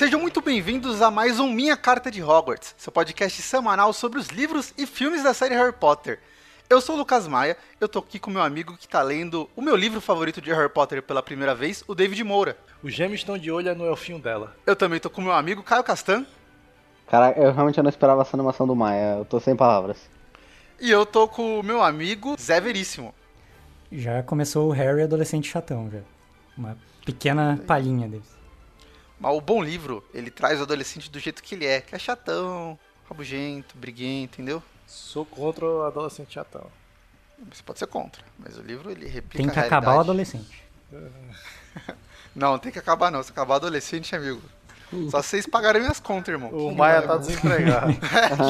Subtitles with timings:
[0.00, 4.28] Sejam muito bem-vindos a mais um Minha Carta de Hogwarts, seu podcast semanal sobre os
[4.28, 6.18] livros e filmes da série Harry Potter.
[6.70, 9.60] Eu sou o Lucas Maia, eu tô aqui com meu amigo que tá lendo o
[9.60, 12.56] meu livro favorito de Harry Potter pela primeira vez, o David Moura.
[12.82, 14.56] Os gêmeos estão de olho no elfinho dela.
[14.64, 16.24] Eu também tô com meu amigo Caio Castan.
[17.06, 20.08] Cara, eu realmente não esperava essa animação do Maia, eu tô sem palavras.
[20.80, 23.14] E eu tô com o meu amigo Zé Veríssimo.
[23.92, 26.00] Já começou o Harry adolescente chatão, já.
[26.56, 28.39] Uma pequena palhinha deles.
[29.20, 31.98] Mas o bom livro, ele traz o adolescente do jeito que ele é, que é
[31.98, 34.62] chatão, rabugento, briguento, entendeu?
[34.86, 36.66] Sou contra o adolescente chatão.
[37.52, 40.64] Você pode ser contra, mas o livro ele replica Tem que a acabar o adolescente.
[42.34, 43.22] Não, tem que acabar não.
[43.24, 44.40] Se acabar adolescente, amigo.
[45.10, 46.50] Só vocês pagarem minhas contas, irmão.
[46.50, 47.92] O Maia tá desempregado.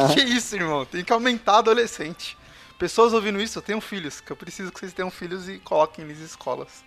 [0.08, 0.84] que, que é isso, irmão?
[0.84, 2.36] Tem que aumentar adolescente.
[2.78, 6.04] Pessoas ouvindo isso, eu tenho filhos, que eu preciso que vocês tenham filhos e coloquem
[6.04, 6.82] eles em escolas.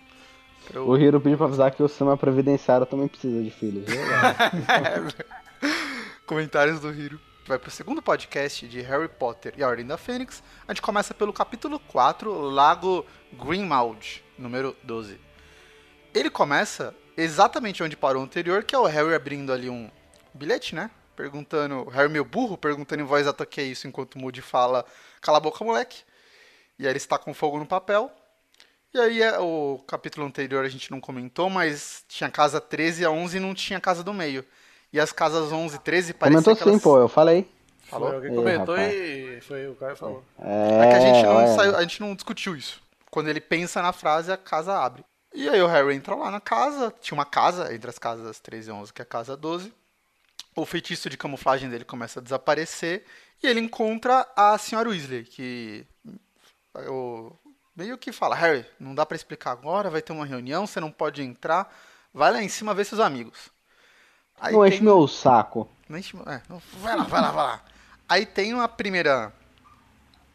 [0.72, 3.84] Eu- O Hiro pediu pra avisar que o sistema previdenciário também precisa de filhos.
[6.26, 7.20] Comentários do Hiro.
[7.46, 10.42] Vai pro segundo podcast de Harry Potter e a Ordem da Fênix.
[10.66, 15.20] A gente começa pelo capítulo 4, Lago Greenmount, número 12.
[16.14, 19.90] Ele começa exatamente onde parou o anterior, que é o Harry abrindo ali um
[20.32, 20.90] bilhete, né?
[21.14, 24.40] Perguntando, Harry meio burro, perguntando em voz alta o que é isso, enquanto o Moody
[24.40, 24.84] fala,
[25.20, 25.98] cala a boca, moleque.
[26.78, 28.10] E aí ele está com fogo no papel.
[28.94, 33.10] E aí é, o capítulo anterior a gente não comentou, mas tinha casa 13 a
[33.10, 34.44] 11 e não tinha casa do meio.
[34.92, 36.82] E as casas 11 e 13 pareciam Comentou que sim, elas...
[36.82, 37.50] pô, eu falei.
[37.82, 38.08] Falou?
[38.08, 38.94] Foi alguém comentou rapaz.
[38.94, 40.24] e foi o cara que falou.
[40.38, 42.80] É, É que a gente não saiu, a gente não discutiu isso.
[43.10, 45.04] Quando ele pensa na frase, a casa abre.
[45.34, 48.70] E aí o Harry entra lá na casa, tinha uma casa entre as casas 13
[48.70, 49.72] e 11, que é a casa 12.
[50.54, 53.04] O feitiço de camuflagem dele começa a desaparecer
[53.42, 55.84] e ele encontra a senhora Weasley, que
[56.88, 57.32] o,
[57.76, 60.90] meio que fala, Harry, não dá pra explicar agora, vai ter uma reunião, você não
[60.90, 61.72] pode entrar,
[62.12, 63.50] vai lá em cima ver seus amigos.
[64.40, 65.68] Aí Não tem- enche meu saco.
[65.88, 67.64] não enche- é, não- vai lá, vai lá, vai lá.
[68.08, 69.32] Aí tem uma primeira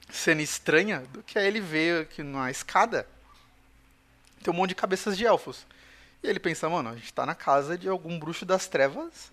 [0.09, 3.07] cena estranha do que é ele vê que na escada
[4.43, 5.65] tem um monte de cabeças de elfos.
[6.23, 9.31] E ele pensa, mano, a gente tá na casa de algum bruxo das trevas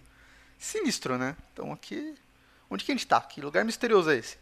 [0.59, 1.37] sinistro, né?
[1.53, 2.15] Então aqui.
[2.69, 3.21] Onde que a gente tá?
[3.21, 4.37] Que lugar misterioso é esse?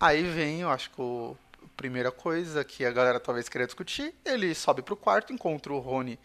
[0.00, 1.36] Aí vem, eu acho que o,
[1.76, 4.14] primeira coisa que a galera talvez queria discutir.
[4.24, 6.18] Ele sobe pro quarto, encontra o Rony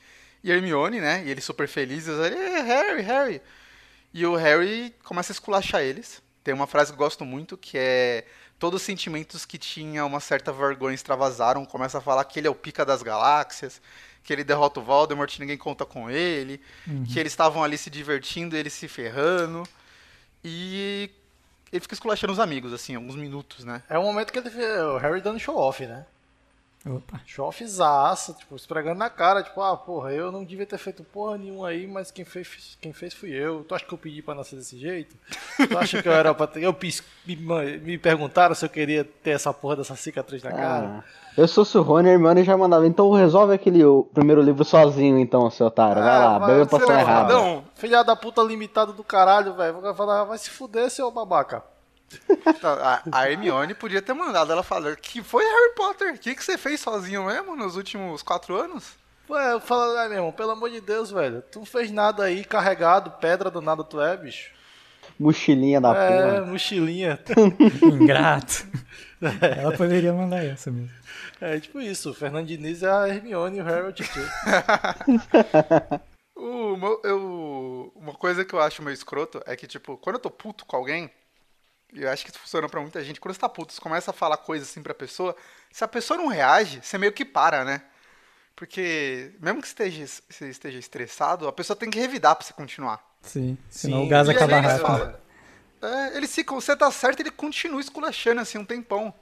[0.44, 1.24] e a Hermione, né?
[1.26, 3.42] E eles super felizes ali, "Eh, Harry, Harry.
[4.14, 6.22] E o Harry começa a esculachar eles.
[6.44, 8.26] Tem uma frase que eu gosto muito que é
[8.58, 11.66] todos os sentimentos que tinha uma certa vergonha extravasaram.
[11.66, 13.82] Começa a falar que ele é o pica das galáxias,
[14.24, 16.62] que ele derrota o Voldemort, ninguém conta com ele,
[17.06, 19.64] que eles estavam ali se divertindo, ele se ferrando.
[20.44, 21.10] E
[21.72, 23.82] ele fica esculachando os amigos, assim, alguns minutos, né?
[23.90, 26.06] É o momento que ele vê o Harry dando show off, né?
[26.84, 27.22] Opa.
[27.28, 31.38] Show offzaço, tipo, esfregando na cara, tipo, ah, porra, eu não devia ter feito porra
[31.38, 33.64] nenhuma aí, mas quem fez, quem fez fui eu.
[33.64, 35.16] Tu acha que eu pedi pra nascer desse jeito?
[35.70, 36.64] Tu acha que eu era pra ter.
[36.64, 41.03] Eu pis- me, me perguntaram se eu queria ter essa porra dessa cicatriz na cara.
[41.08, 42.88] Ah, eu sou o Rony, a Hermione já mandava.
[42.88, 46.02] Então resolve aquele o primeiro livro sozinho, então, seu otário.
[46.02, 47.34] Vai Ah, lá, bebe a você poção é errada.
[47.81, 49.81] Filha da puta limitado do caralho, velho.
[49.81, 51.64] Vou falar, vai se fuder, seu babaca.
[52.46, 56.14] Então, A, a Hermione podia ter mandado ela falar que foi Harry Potter.
[56.14, 58.91] O que, que você fez sozinho mesmo nos últimos quatro anos?
[59.28, 61.41] Ué, eu falo, ah, meu irmão, pelo amor de Deus, velho.
[61.52, 64.52] Tu não fez nada aí, carregado, pedra do nada tu é, bicho.
[65.20, 66.46] Mochilinha da É, porra.
[66.46, 67.20] mochilinha.
[67.81, 68.64] Ingrato.
[69.59, 70.91] Ela poderia mandar essa mesmo.
[71.40, 73.91] É tipo isso, o Fernando Diniz é a Hermione e o Harry
[76.78, 80.29] meu- eu, uma coisa que eu acho meio escroto é que, tipo, quando eu tô
[80.31, 81.12] puto com alguém,
[81.94, 84.12] e eu acho que isso funciona pra muita gente, quando você tá puto, você começa
[84.12, 85.35] a falar coisas assim pra pessoa,
[85.72, 87.84] se a pessoa não reage, você meio que para, né?
[88.56, 93.03] Porque, mesmo que esteja, você esteja estressado, a pessoa tem que revidar pra você continuar.
[93.22, 93.58] Sim.
[93.69, 94.06] Senão Sim.
[94.06, 94.85] o gás E acaba aí eles rápido.
[94.88, 95.16] falam,
[95.81, 99.13] É, ele se, você tá certo, ele continua esculachando assim um tempão.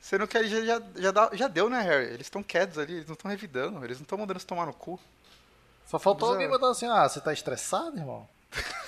[0.00, 2.06] Sendo que aí já, já, já, dá- já deu, né, Harry?
[2.06, 4.74] Eles estão quietos ali, eles não estão revidando, eles não estão mandando se tomar no
[4.74, 5.00] cu.
[5.86, 6.32] Só faltou Bizarro.
[6.34, 8.26] alguém mandando assim, ah, você tá estressado, irmão?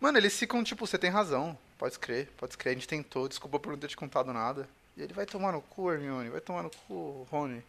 [0.00, 3.58] Mano, eles ficam tipo, você tem razão, pode crer, pode crer, a gente tentou, desculpa
[3.58, 4.68] por não ter te contado nada.
[4.96, 7.62] E ele vai tomar no cu, Hermione, vai tomar no cu, Rony.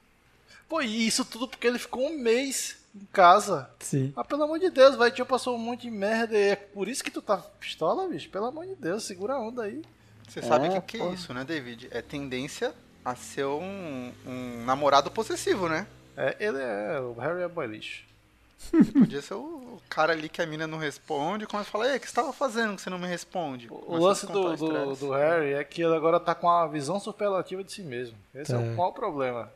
[0.67, 3.69] Pô, e isso tudo porque ele ficou um mês em casa.
[3.79, 4.13] Sim.
[4.15, 6.87] Ah, pelo amor de Deus, vai, tio passou um monte de merda e é por
[6.87, 8.29] isso que tu tá pistola, bicho?
[8.29, 9.81] Pelo amor de Deus, segura a onda aí.
[10.27, 11.87] Você sabe o É, que, que é isso, né, David?
[11.91, 12.73] É tendência
[13.03, 15.87] a ser um, um namorado possessivo, né?
[16.17, 18.03] É, ele é, o Harry é boy lixo.
[18.73, 21.71] Ele podia ser o, o cara ali que a mina não responde e começa a
[21.71, 23.67] falar, ei, o que você tava fazendo que você não me responde?
[23.69, 26.49] O Começa a lance do, o do, do Harry é que ele agora tá com
[26.49, 28.17] a visão superlativa de si mesmo.
[28.33, 28.61] Esse é, Tá.
[28.61, 29.51] o maior problema.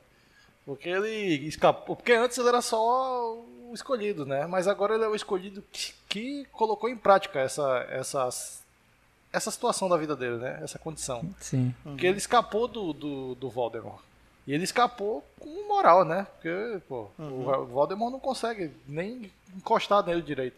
[0.65, 1.09] Porque ele
[1.47, 1.95] escapou.
[1.95, 4.45] Porque antes ele era só o escolhido, né?
[4.45, 8.27] Mas agora ele é o escolhido que que colocou em prática essa, essa,
[9.31, 10.59] essa situação da vida dele, né?
[10.63, 11.23] Essa condição.
[11.39, 11.73] Sim.
[11.83, 14.01] Porque ele escapou do, do, do Voldemort.
[14.49, 16.25] E ele escapou com moral, né?
[16.33, 20.57] Porque, pô, o Voldemort não consegue nem encostar nele direito.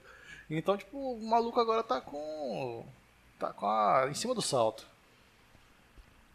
[0.50, 2.86] Então, tipo, o maluco agora tá com.
[3.38, 4.08] tá com a.
[4.10, 4.86] em cima do salto.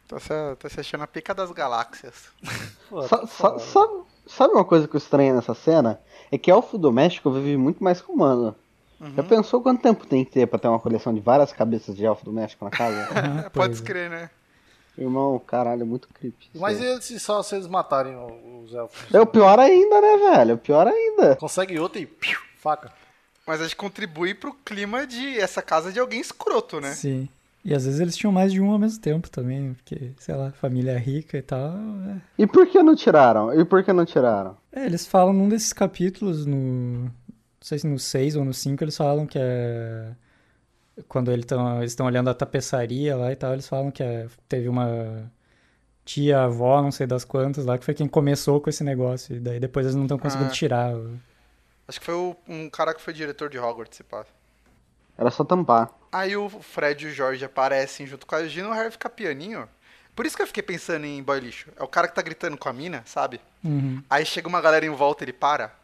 [0.06, 2.28] Tá se, tá se achando a pica das galáxias.
[2.90, 5.98] Pô, Sa- tá sa- sabe, sabe uma coisa que eu estranho nessa cena?
[6.30, 8.54] É que elfo doméstico vive muito mais que humano.
[9.00, 9.28] Já Uhum.
[9.28, 12.24] pensou quanto tempo tem que ter pra ter uma coleção de várias cabeças de elfo
[12.24, 13.08] doméstico na casa?
[13.46, 13.82] Ah, Pode é.
[13.82, 14.30] crer, né?
[14.98, 16.48] Irmão, caralho, é muito creepy.
[16.54, 18.16] Mas eles, se só se eles matarem
[18.62, 19.14] os elfos.
[19.14, 20.54] É o pior ainda, né, velho?
[20.54, 21.36] O pior ainda.
[21.36, 22.06] Consegue outro e.
[22.06, 22.92] piu, faca.
[23.46, 26.92] Mas a gente contribui pro clima de essa casa de alguém escroto, né?
[26.94, 27.28] Sim.
[27.64, 30.52] E às vezes eles tinham mais de um ao mesmo tempo também, porque, sei lá,
[30.52, 31.74] família rica e tal.
[32.08, 32.20] é.
[32.38, 33.52] E por que não tiraram?
[33.52, 34.56] E por que não tiraram?
[34.72, 36.56] É, eles falam num desses capítulos, no.
[37.04, 37.12] Não
[37.60, 40.12] sei se no 6 ou no 5, eles falam que é.
[41.08, 41.44] Quando eles
[41.84, 45.30] estão olhando a tapeçaria lá e tal, eles falam que é, teve uma
[46.04, 49.36] tia, avó, não sei das quantas lá, que foi quem começou com esse negócio.
[49.36, 50.54] E daí depois eles não estão conseguindo Ah.
[50.54, 50.92] tirar.
[51.88, 54.24] Acho que foi o- um cara que foi diretor de Hogwarts, se pá.
[55.18, 55.90] Era só tampar.
[56.12, 59.08] Aí o Fred e o Jorge aparecem junto com a Gina e o Harry fica
[59.10, 59.68] pianinho.
[60.14, 61.68] Por isso que eu fiquei pensando em boy lixo.
[61.76, 63.38] É o cara que tá gritando com a mina, sabe?
[63.62, 65.74] Uhum, Aí chega uma galera em volta ele para.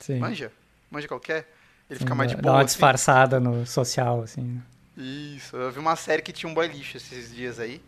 [0.00, 0.18] sim.
[0.18, 0.50] Manja?
[0.90, 1.46] Manja qualquer?
[1.88, 2.42] Ele fica mais de boa.
[2.42, 2.66] Dá uma assim.
[2.66, 4.60] disfarçada no social, assim.
[4.96, 7.80] Isso, eu vi uma série que tinha um boy lixo esses dias aí.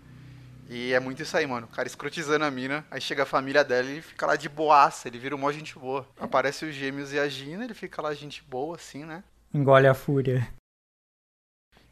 [0.68, 1.66] E é muito isso aí, mano.
[1.66, 4.48] O cara escrotizando a mina, aí chega a família dela e ele fica lá de
[4.50, 6.06] boaça, ele vira um mó gente boa.
[6.20, 9.24] Aparece os gêmeos e a Gina, ele fica lá gente boa, assim, né?
[9.52, 10.46] Engole a fúria.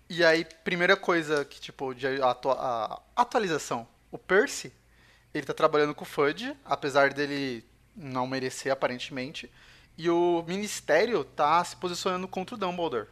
[0.08, 3.88] E aí, primeira coisa que, tipo, de atua- a atualização.
[4.12, 4.70] O Percy,
[5.34, 7.64] ele tá trabalhando com o Fudge, apesar dele
[7.96, 9.50] não merecer, aparentemente.
[9.98, 13.06] E o Ministério tá se posicionando contra o Dumbledore.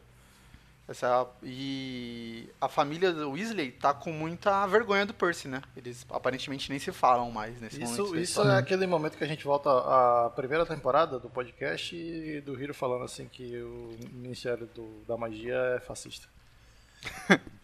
[0.87, 5.63] Essa, e a família do Weasley tá com muita vergonha do Percy, né?
[5.75, 8.03] Eles aparentemente nem se falam mais nesse momento.
[8.05, 11.97] Isso, da isso é aquele momento que a gente volta à primeira temporada do podcast
[11.97, 16.29] e do Hiro falando assim que o Ministério do- da Magia é fascista.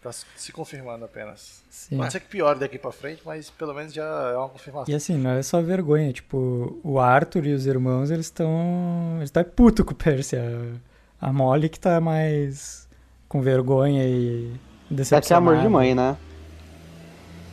[0.01, 1.63] Tá se confirmando apenas.
[1.69, 1.97] Sim.
[1.97, 4.03] Pode ser que piore daqui pra frente, mas pelo menos já
[4.33, 4.91] é uma confirmação.
[4.91, 9.15] E assim, não é só vergonha, tipo, o Arthur e os irmãos, eles estão.
[9.17, 10.37] Eles estão puto com o Percy.
[10.37, 12.89] A, a Molly que tá mais
[13.27, 14.51] com vergonha e
[14.89, 15.25] É decepcionada.
[15.27, 16.17] que é amor de mãe, né?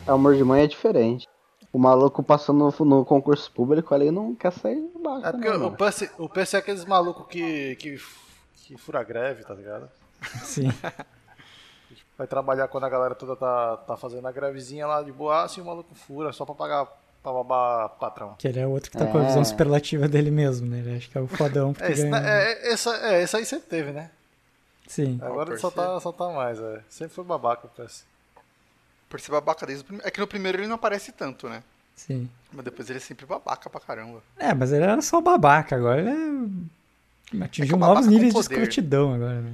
[0.07, 1.27] É amor de mãe é diferente.
[1.71, 5.27] O maluco passou no, no concurso público ali não quer sair de baixo.
[5.27, 5.71] É porque não, o.
[5.77, 8.01] Percy, o Percy é aqueles malucos que, que,
[8.55, 9.87] que fura greve, tá ligado?
[10.43, 10.69] Sim.
[12.19, 15.63] Vai trabalhar quando a galera toda tá, tá fazendo a grevezinha lá de boaça e
[15.63, 16.85] o maluco fura só pra pagar
[17.23, 18.35] pra babar patrão.
[18.37, 19.27] Que ele é outro que tá com a É.
[19.27, 20.79] visão superlativa dele mesmo, né?
[20.79, 22.27] Ele acha que é o fodão porque É, esse, ganha.
[22.27, 24.11] é, é, essa, é, esse aí sempre teve, né?
[24.85, 25.17] Sim.
[25.21, 26.81] Agora só tá, só tá mais, é.
[26.89, 28.03] Sempre foi babaca o Percy.
[29.09, 30.05] Percy babaca desde o primeiro.
[30.07, 31.63] É que no primeiro ele não aparece tanto, né?
[31.95, 32.29] Sim.
[32.51, 34.21] Mas depois ele é sempre babaca pra caramba.
[34.37, 37.43] É, mas ele era só babaca, agora ele é...
[37.45, 39.51] atingiu É que o novos níveis de escrotidão agora, né?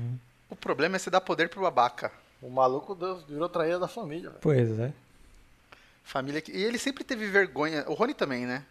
[0.50, 2.12] O problema é você dar poder pro babaca.
[2.42, 2.98] O maluco
[3.28, 4.42] virou traíra da família, velho.
[4.42, 4.92] Pois é.
[6.04, 6.52] Família que...
[6.52, 7.84] E ele sempre teve vergonha.
[7.88, 8.64] O Rony também, né?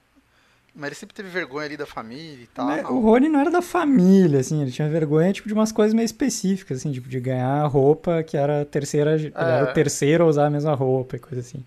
[0.75, 2.67] Mas ele sempre teve vergonha ali da família e tal.
[2.67, 5.95] Mas o Rony não era da família, assim, ele tinha vergonha, tipo, de umas coisas
[5.95, 10.25] meio específicas, assim, tipo, de ganhar roupa que era a terceira, ele era o terceiro
[10.25, 11.65] a usar a mesma roupa e coisa assim.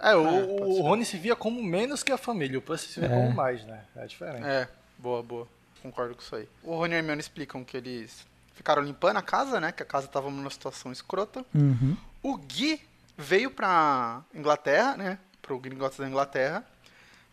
[0.00, 0.80] É, o, É, o.
[0.80, 3.12] Rony se via como menos que a família, o Percy se via É.
[3.22, 3.80] como mais, né?
[3.96, 4.46] É diferente.
[4.46, 4.66] É,
[4.96, 5.46] boa, boa.
[5.82, 6.48] Concordo com isso aí.
[6.64, 8.24] O Rony e a Hermione explicam que eles
[8.58, 9.70] ficaram limpando a casa, né?
[9.70, 11.46] Que a casa tava numa situação escrota.
[11.54, 11.96] Uhum.
[12.20, 12.80] O Gui
[13.16, 15.18] veio pra Inglaterra, né?
[15.40, 16.64] Pro Gringotts da Inglaterra.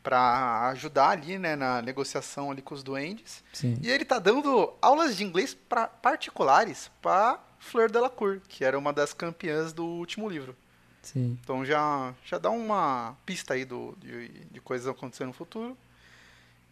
[0.04, 1.56] Pra ajudar ali, né?
[1.56, 3.44] Na negociação ali com os duendes.
[3.52, 3.80] Sim.
[3.82, 8.94] E ele tá dando aulas de inglês pra, particulares pra Fleur Delacour, que era uma
[8.94, 10.56] das campeãs do último livro.
[11.02, 11.40] Sim.
[11.42, 15.76] Então já, já dá uma pista aí do, de, de coisas acontecendo no futuro.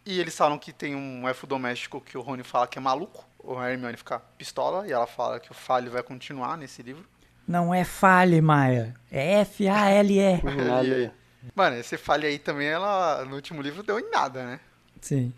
[0.05, 3.25] E eles falam que tem um elfo doméstico que o Rony fala que é maluco.
[3.44, 7.06] O Hermione fica pistola e ela fala que o Falho vai continuar nesse livro.
[7.48, 8.96] Não é fale, Maia.
[9.12, 10.42] É F-A-L-E.
[11.54, 14.60] Mano, esse Falho aí também, ela no último livro deu em nada, né?
[15.02, 15.34] Sim.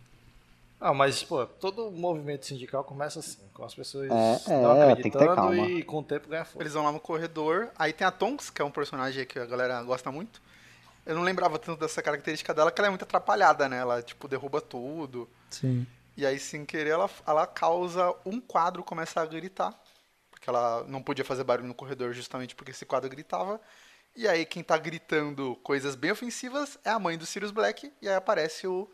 [0.80, 5.10] Ah, mas, pô, todo movimento sindical começa assim, com as pessoas É, não é, tem
[5.10, 5.68] que ter acreditando calma.
[5.68, 6.62] e com o tempo ganha força.
[6.62, 7.70] Eles vão lá no corredor.
[7.80, 10.40] Aí tem a Tonks, que é um personagem que a galera gosta muito.
[11.04, 13.78] Eu não lembrava tanto dessa característica dela, que ela é muito atrapalhada, né?
[13.78, 15.28] Ela, tipo, derruba tudo.
[15.50, 15.88] Sim.
[16.18, 19.74] E aí, sem querer, ela, ela causa um quadro começar a gritar.
[20.32, 23.60] Porque ela não podia fazer barulho no corredor justamente porque esse quadro gritava.
[24.16, 27.92] E aí, quem tá gritando coisas bem ofensivas é a mãe do Sirius Black.
[28.02, 28.90] E aí aparece o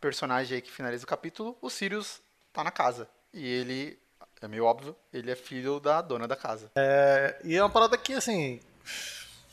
[0.00, 1.56] personagem aí que finaliza o capítulo.
[1.60, 2.20] O Sirius
[2.52, 3.08] tá na casa.
[3.32, 3.98] E ele
[4.40, 6.70] é meio óbvio, ele é filho da dona da casa.
[6.76, 8.60] É, e é uma parada que, assim,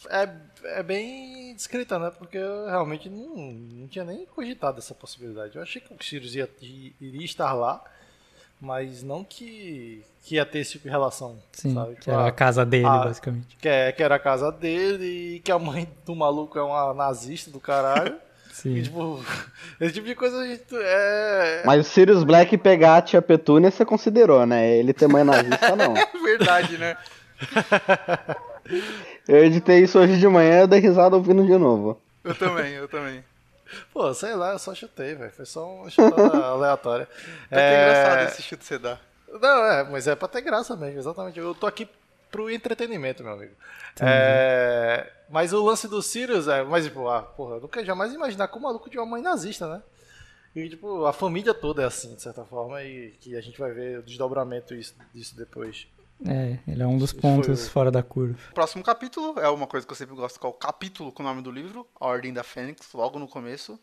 [0.10, 0.30] é,
[0.64, 2.12] é bem descrita, né?
[2.18, 5.56] Porque eu realmente não, não tinha nem cogitado essa possibilidade.
[5.56, 7.84] Eu achei que o Sirius ia, iria estar lá,
[8.60, 11.96] mas não que, que ia ter esse tipo de relação, Sim, sabe?
[11.96, 13.58] que era a casa dele, ah, basicamente.
[13.58, 16.94] Que, é, que era a casa dele e que a mãe do maluco é uma
[16.94, 18.16] nazista do caralho.
[18.52, 18.76] Sim.
[18.76, 19.24] E, tipo,
[19.82, 21.64] esse tipo de coisa a gente é.
[21.66, 24.78] Mas o Sirius Black pegar a tia Petúnia você considerou, né?
[24.78, 25.94] Ele ter mãe nazista, não.
[26.24, 26.96] Verdade, né?
[29.28, 32.02] Eu editei isso hoje de manhã e dei risada ouvindo de novo.
[32.24, 33.24] Eu também, eu também.
[33.92, 35.32] Pô, sei lá, eu só chutei, velho.
[35.32, 37.08] Foi só uma chutada aleatória.
[37.50, 39.00] É, é engraçado esse chute que você dá.
[39.42, 41.40] Não, é, mas é pra ter graça mesmo, exatamente.
[41.40, 41.88] Eu tô aqui
[42.32, 43.54] pro entretenimento, meu amigo.
[44.00, 46.64] É, mas o lance do Sirius é.
[46.64, 49.68] Mas, tipo, ah, porra, eu nunca jamais imaginar que o maluco de uma mãe nazista,
[49.68, 49.82] né?
[50.56, 53.72] E, tipo, a família toda é assim, de certa forma, e que a gente vai
[53.72, 55.88] ver o desdobramento disso, disso depois.
[56.26, 58.38] É, ele é um dos pontos Foi- fora da curva.
[58.54, 61.26] Próximo capítulo é uma coisa que eu sempre gosto, que é o capítulo com o
[61.26, 63.78] nome do livro, A Ordem da Fênix, logo no começo.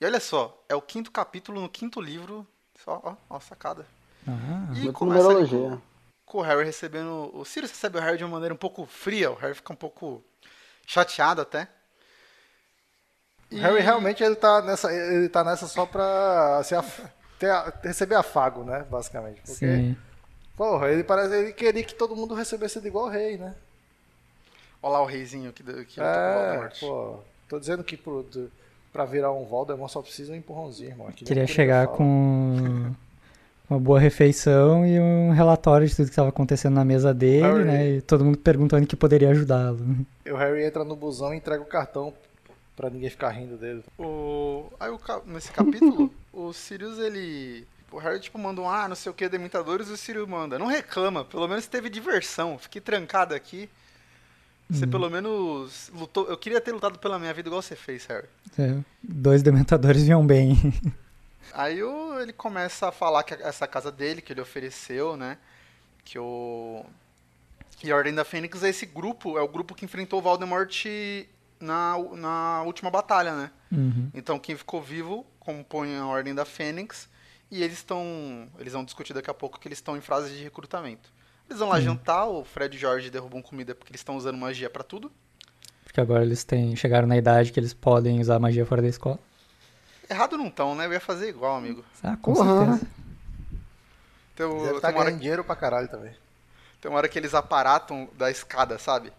[0.00, 2.46] E olha só, é o quinto capítulo no quinto livro.
[2.84, 3.86] Só, ó, ó, sacada.
[4.28, 5.58] Ah, E começa numerologia.
[6.26, 7.30] com, com o Harry recebendo.
[7.34, 9.76] O Sirius recebe o Harry de uma maneira um pouco fria, o Harry fica um
[9.76, 10.22] pouco
[10.86, 11.68] chateado até.
[13.52, 17.02] O Harry realmente ele tá, nessa, ele tá nessa só pra se af-
[17.38, 17.50] ter,
[17.82, 18.84] receber afago, né?
[18.88, 19.40] Basicamente.
[19.42, 19.96] Porque, sim.
[20.60, 23.54] Porra, ele parece ele queria que todo mundo recebesse ele igual o rei, né?
[24.82, 27.14] Olha lá o reizinho que, que luta com o É, pô.
[27.48, 28.52] Tô dizendo que pro, do,
[28.92, 31.08] pra virar um Voldemort só precisa um empurrãozinho, irmão.
[31.08, 32.92] Aqui Queria chegar com
[33.70, 37.64] uma boa refeição e um relatório de tudo que estava acontecendo na mesa dele, Harry.
[37.64, 37.88] né?
[37.92, 39.78] E todo mundo perguntando que poderia ajudá-lo.
[40.26, 42.12] E o Harry entra no busão e entrega o cartão
[42.76, 43.82] pra ninguém ficar rindo dele.
[43.98, 44.66] O...
[44.78, 47.66] Aí o ca- nesse capítulo, o Sirius ele.
[47.90, 50.58] O Harry tipo manda um ah, não sei o que, Dementadores, e o Sirius manda.
[50.58, 52.58] Não reclama, pelo menos teve diversão.
[52.58, 53.68] Fiquei trancado aqui.
[54.68, 56.28] Você pelo menos lutou.
[56.28, 58.28] Eu queria ter lutado pela minha vida igual você fez, Harry.
[58.56, 60.56] É, dois dementadores vinham bem.
[61.52, 65.38] Aí o- ele começa a falar que essa casa dele, que ele ofereceu, né?
[66.04, 66.84] Que o.
[67.82, 70.84] E a Ordem da Fênix é esse grupo, é o grupo que enfrentou o Voldemort
[71.58, 73.50] na, na última batalha, né?
[73.72, 74.08] Uhum.
[74.14, 77.08] Então quem ficou vivo compõe a Ordem da Fênix
[77.50, 78.48] e eles estão.
[78.58, 81.10] Eles vão discutir daqui a pouco que eles estão em fase de recrutamento.
[81.48, 84.38] Eles vão lá jantar, o Fred e o George derrubam comida porque eles estão usando
[84.38, 85.10] magia pra tudo.
[85.82, 89.18] Porque agora eles têm, chegaram na idade que eles podem usar magia fora da escola.
[90.08, 90.86] Errado não estão, né?
[90.86, 91.84] Eu ia fazer igual, amigo.
[92.02, 92.76] Ah, com Porra.
[92.76, 92.86] certeza.
[94.34, 96.12] Então, Deve tem, estar uma hora, ganhando dinheiro pra caralho também.
[96.80, 99.12] tem uma hora que eles aparatam da escada, sabe?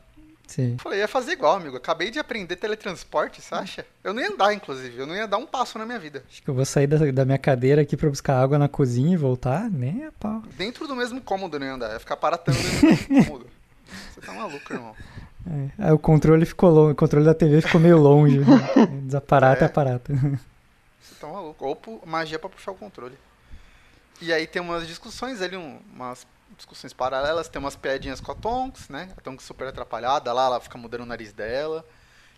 [0.48, 0.74] Sim.
[0.74, 1.78] Eu falei, ia fazer igual, amigo.
[1.78, 3.86] Acabei de aprender teletransporte, você acha?
[4.04, 4.98] Eu não ia andar, inclusive.
[4.98, 6.24] Eu não ia dar um passo na minha vida.
[6.30, 9.14] Acho que eu vou sair da, da minha cadeira aqui pra buscar água na cozinha
[9.14, 9.70] e voltar.
[9.70, 10.42] Nem a pau.
[10.58, 11.88] Dentro do mesmo cômodo eu não ia andar.
[11.88, 13.48] Eu ia ficar paratando dentro do mesmo cômodo.
[14.14, 14.96] Você tá maluco, irmão.
[15.48, 15.86] É.
[15.88, 18.40] Aí o controle ficou longe, o controle da TV ficou meio longe.
[19.04, 19.64] Desaparata É.
[19.64, 20.14] é aparata.
[20.14, 21.66] Você tá maluco.
[21.66, 23.16] Ou magia pra puxar o controle.
[24.22, 26.28] E aí tem umas discussões ali, um- umas
[26.58, 27.48] discussões paralelas.
[27.48, 29.10] Tem umas piadinhas com a Tonks, né?
[29.18, 31.86] A Tonks super atrapalhada lá, ela fica mudando o nariz dela.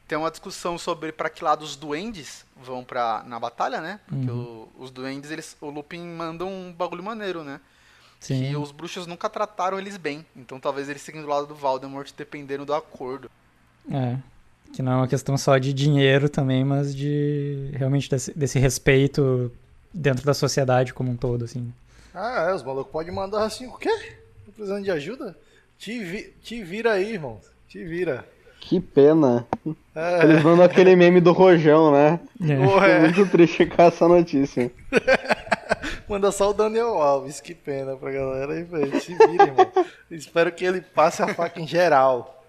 [0.08, 4.00] Tem uma discussão sobre pra que lado os duendes vão pra, na batalha, né?
[4.08, 7.60] Porque o- os duendes, eles, o Lupin manda um bagulho maneiro, né?
[8.20, 8.56] Que Sim.
[8.56, 10.26] os bruxos nunca trataram eles bem.
[10.36, 13.30] Então talvez eles fiquem do lado do Voldemort, dependendo do acordo.
[13.92, 14.18] É.
[14.74, 19.52] Que não é uma questão só de dinheiro também, mas de realmente desse, desse respeito
[19.94, 21.74] dentro da sociedade como um todo, assim.
[22.14, 23.90] Ah, é, os malucos podem mandar assim, o quê?
[24.46, 25.36] Tô precisando de ajuda?
[25.78, 27.40] Te, vi- te vira aí, irmão.
[27.68, 28.26] Te vira.
[28.60, 29.46] Que pena.
[29.96, 32.20] É, Eles mandam aquele meme do Rojão, né?
[32.42, 32.56] É.
[32.66, 34.72] porra, É muito triste com essa notícia.
[36.08, 39.02] Manda só o Daniel Alves, que pena pra galera aí, velho.
[39.02, 39.72] Se vira, irmão.
[40.12, 42.44] Espero que ele passe a faca em geral.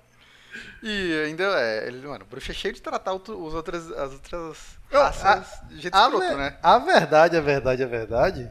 [0.83, 4.13] E ainda é, ele, mano, o bruxo é cheio de tratar outro- os outras, as
[4.13, 4.59] outras
[4.93, 6.57] raças de jeito A, escroto, né?
[6.63, 8.51] a verdade, a verdade, a verdade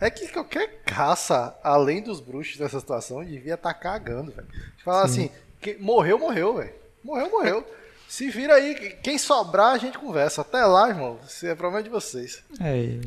[0.00, 4.48] é que qualquer caça, além dos bruxos nessa situação, devia estar cagando, velho.
[4.82, 5.30] Falar assim,
[5.60, 6.72] que morreu, morreu, velho.
[7.04, 7.66] Morreu, morreu.
[8.08, 10.40] Se vira aí, quem sobrar a gente conversa.
[10.40, 12.42] Até lá, irmão, se é problema de vocês.
[12.60, 12.98] É,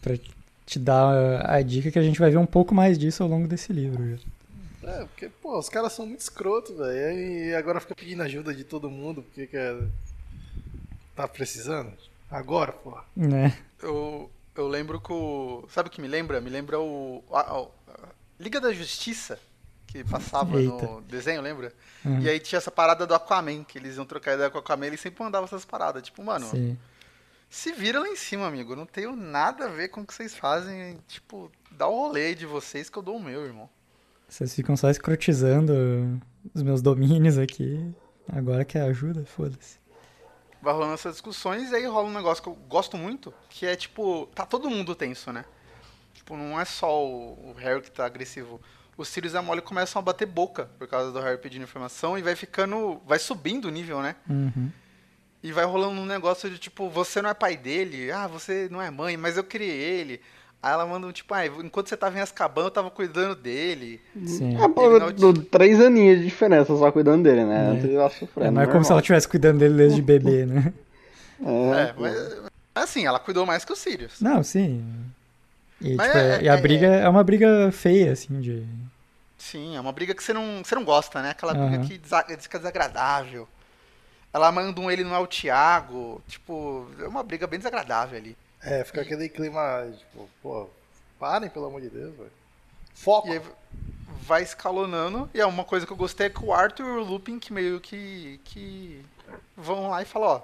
[0.00, 0.14] pra
[0.66, 3.46] te dar a dica que a gente vai ver um pouco mais disso ao longo
[3.46, 4.16] desse livro.
[4.16, 4.18] já.
[4.90, 7.18] É, porque, pô, os caras são muito escrotos, velho.
[7.18, 9.76] E agora fica pedindo ajuda de todo mundo, porque quer...
[11.14, 11.92] tá precisando.
[12.30, 12.98] Agora, pô.
[13.14, 13.56] Né?
[13.82, 15.64] Eu, eu lembro que o.
[15.70, 16.40] Sabe o que me lembra?
[16.40, 17.22] Me lembra o.
[17.32, 17.66] a- a-
[18.38, 19.38] Liga da Justiça,
[19.86, 20.86] que passava Eita.
[20.86, 21.72] no desenho, lembra?
[22.04, 22.20] Uhum.
[22.20, 24.86] E aí tinha essa parada do Aquaman, que eles iam trocar ideia com o Aquaman,
[24.86, 26.02] ele sempre mandava essas paradas.
[26.02, 26.78] Tipo, mano, Sim.
[27.50, 28.74] Se vira lá em cima, amigo.
[28.76, 30.98] Não tenho nada a ver com o que vocês fazem.
[31.08, 33.68] Tipo, dá o rolê de vocês que eu dou o meu, irmão.
[34.28, 35.72] Vocês ficam só escrotizando
[36.54, 37.92] os meus domínios aqui.
[38.28, 39.78] Agora que ajuda, foda-se.
[40.62, 43.74] Vai rolando essas discussões e aí rola um negócio que eu gosto muito, que é
[43.74, 45.44] tipo, tá todo mundo tenso, né?
[46.12, 48.60] Tipo, não é só o Harry que tá agressivo.
[48.96, 52.18] Os Sirius e a Molly começam a bater boca por causa do Harry pedindo informação
[52.18, 53.00] e vai ficando.
[53.06, 54.16] vai subindo o nível, né?
[54.28, 54.70] Uhum.
[55.42, 58.82] E vai rolando um negócio de tipo, você não é pai dele, ah, você não
[58.82, 60.20] é mãe, mas eu criei ele.
[60.62, 63.98] Aí ela manda um tipo, ah, enquanto você tava em Azkaban, eu tava cuidando dele.
[64.26, 64.62] Sim.
[64.62, 67.70] É, pô, não do- três aninhos de diferença só cuidando dele, né?
[67.76, 67.78] É.
[67.78, 68.48] Ele tava sofrendo.
[68.48, 70.72] É, não é como se ela estivesse cuidando dele desde bebê, né?
[71.42, 72.42] É, É, mas
[72.74, 74.20] assim, ela cuidou mais que os Sirius.
[74.20, 74.84] Não, sim.
[75.80, 78.62] E, Mas tipo, é- e a é- briga é uma briga feia, assim, de.
[79.38, 81.30] Sim, é uma briga que você não, você não gosta, né?
[81.30, 83.48] Aquela briga que desa- fica desagradável.
[84.34, 86.20] Ela manda um ele não é o Thiago.
[86.28, 88.36] Tipo, é uma briga bem desagradável ali.
[88.62, 90.68] É, fica aquele clima, tipo, pô,
[91.18, 92.32] parem, pelo amor de Deus, velho.
[92.94, 93.28] Foco.
[93.28, 93.42] E aí
[94.22, 95.30] vai escalonando.
[95.32, 97.52] E é uma coisa que eu gostei é que o Arthur e o Lupin que
[97.52, 98.38] meio que.
[98.44, 99.02] que
[99.56, 100.42] vão lá e falam, ó.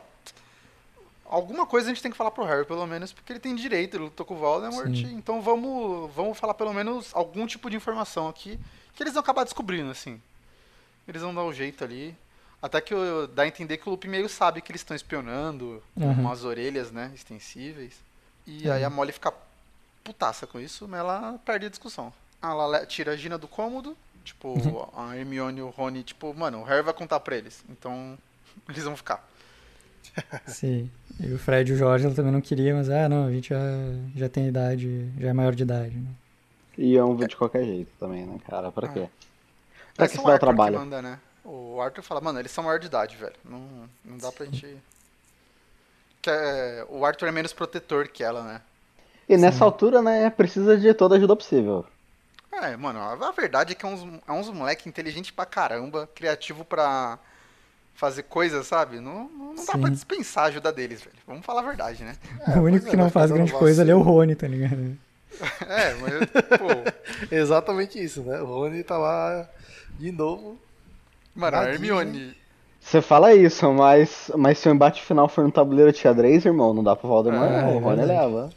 [1.29, 3.97] Alguma coisa a gente tem que falar pro Harry, pelo menos, porque ele tem direito,
[3.97, 4.95] ele lutou com o Voldemort.
[4.95, 5.15] Sim.
[5.17, 8.59] Então vamos, vamos falar pelo menos algum tipo de informação aqui
[8.95, 10.23] que eles vão acabar descobrindo, assim.
[11.07, 12.17] Eles vão dar um jeito ali.
[12.63, 15.83] Até que eu- dá a entender que o Lupin meio sabe que eles estão espionando,
[15.95, 16.13] com Uhum.
[16.13, 17.95] umas orelhas, né, extensíveis.
[18.47, 19.33] E aí a Molly fica
[20.05, 22.13] putaça com isso, mas ela perde a discussão.
[22.43, 26.65] Ela tira a Gina do cômodo, tipo, a Hermione e o Rony, tipo, mano, o
[26.65, 28.17] Harry vai contar pra eles, então
[28.69, 29.27] eles vão ficar.
[30.47, 30.91] Sim.
[31.21, 33.49] E o Fred e o Jorge ela também não queria, mas ah, não, a gente
[33.49, 33.59] já,
[34.15, 35.97] já tem idade, já é maior de idade.
[35.97, 36.11] Né?
[36.79, 38.71] E iam de qualquer jeito também, né, cara?
[38.71, 39.09] Pra quê?
[39.95, 40.79] Pra É que se o dá o trabalho?
[40.79, 41.19] manda, né?
[41.45, 43.35] O Arthur fala, mano, eles são maior de idade, velho.
[43.45, 44.77] Não, não dá pra gente.
[46.27, 48.61] Que é- o Arthur é menos protetor que ela, né?
[49.29, 51.87] E nessa altura, né, precisa de toda a ajuda possível.
[52.53, 56.65] É, mano, a verdade é que é uns, é uns moleque inteligente pra caramba, criativo
[56.65, 57.17] pra
[57.95, 58.99] fazer coisas, sabe?
[58.99, 59.81] Não, não, dá Sim.
[59.81, 61.17] pra dispensar a ajuda deles, velho.
[61.27, 62.17] Vamos falar a verdade, né?
[62.57, 64.17] o único é, que não faz grande coisa ali é o vacilo.
[64.17, 64.97] Rony, tá ligado?
[65.69, 66.13] É, mas,
[66.59, 66.69] pô,
[67.31, 68.41] Exatamente isso, né?
[68.41, 69.47] O Rony tá lá
[69.99, 70.59] de novo.
[71.35, 71.69] mano, a.
[71.69, 72.35] Hermione.
[72.87, 76.73] Você fala isso, mas, mas se o embate final for no tabuleiro de xadrez, irmão,
[76.73, 77.69] não dá pro Voldemort, É, não.
[77.71, 78.51] é O Rony leva.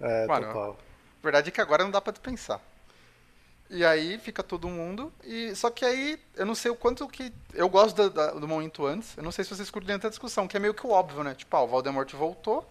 [0.00, 0.76] É, Mano, total.
[1.20, 2.60] A verdade é que agora não dá pra dispensar.
[3.68, 5.12] E aí fica todo mundo.
[5.24, 7.32] E só que aí eu não sei o quanto que.
[7.54, 9.16] Eu gosto da- da- do momento antes.
[9.16, 11.34] Eu não sei se vocês curtem a discussão, que é meio que o óbvio, né?
[11.34, 12.64] Tipo, ah, o Voldemort voltou.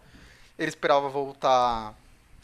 [0.58, 1.93] Ele esperava voltar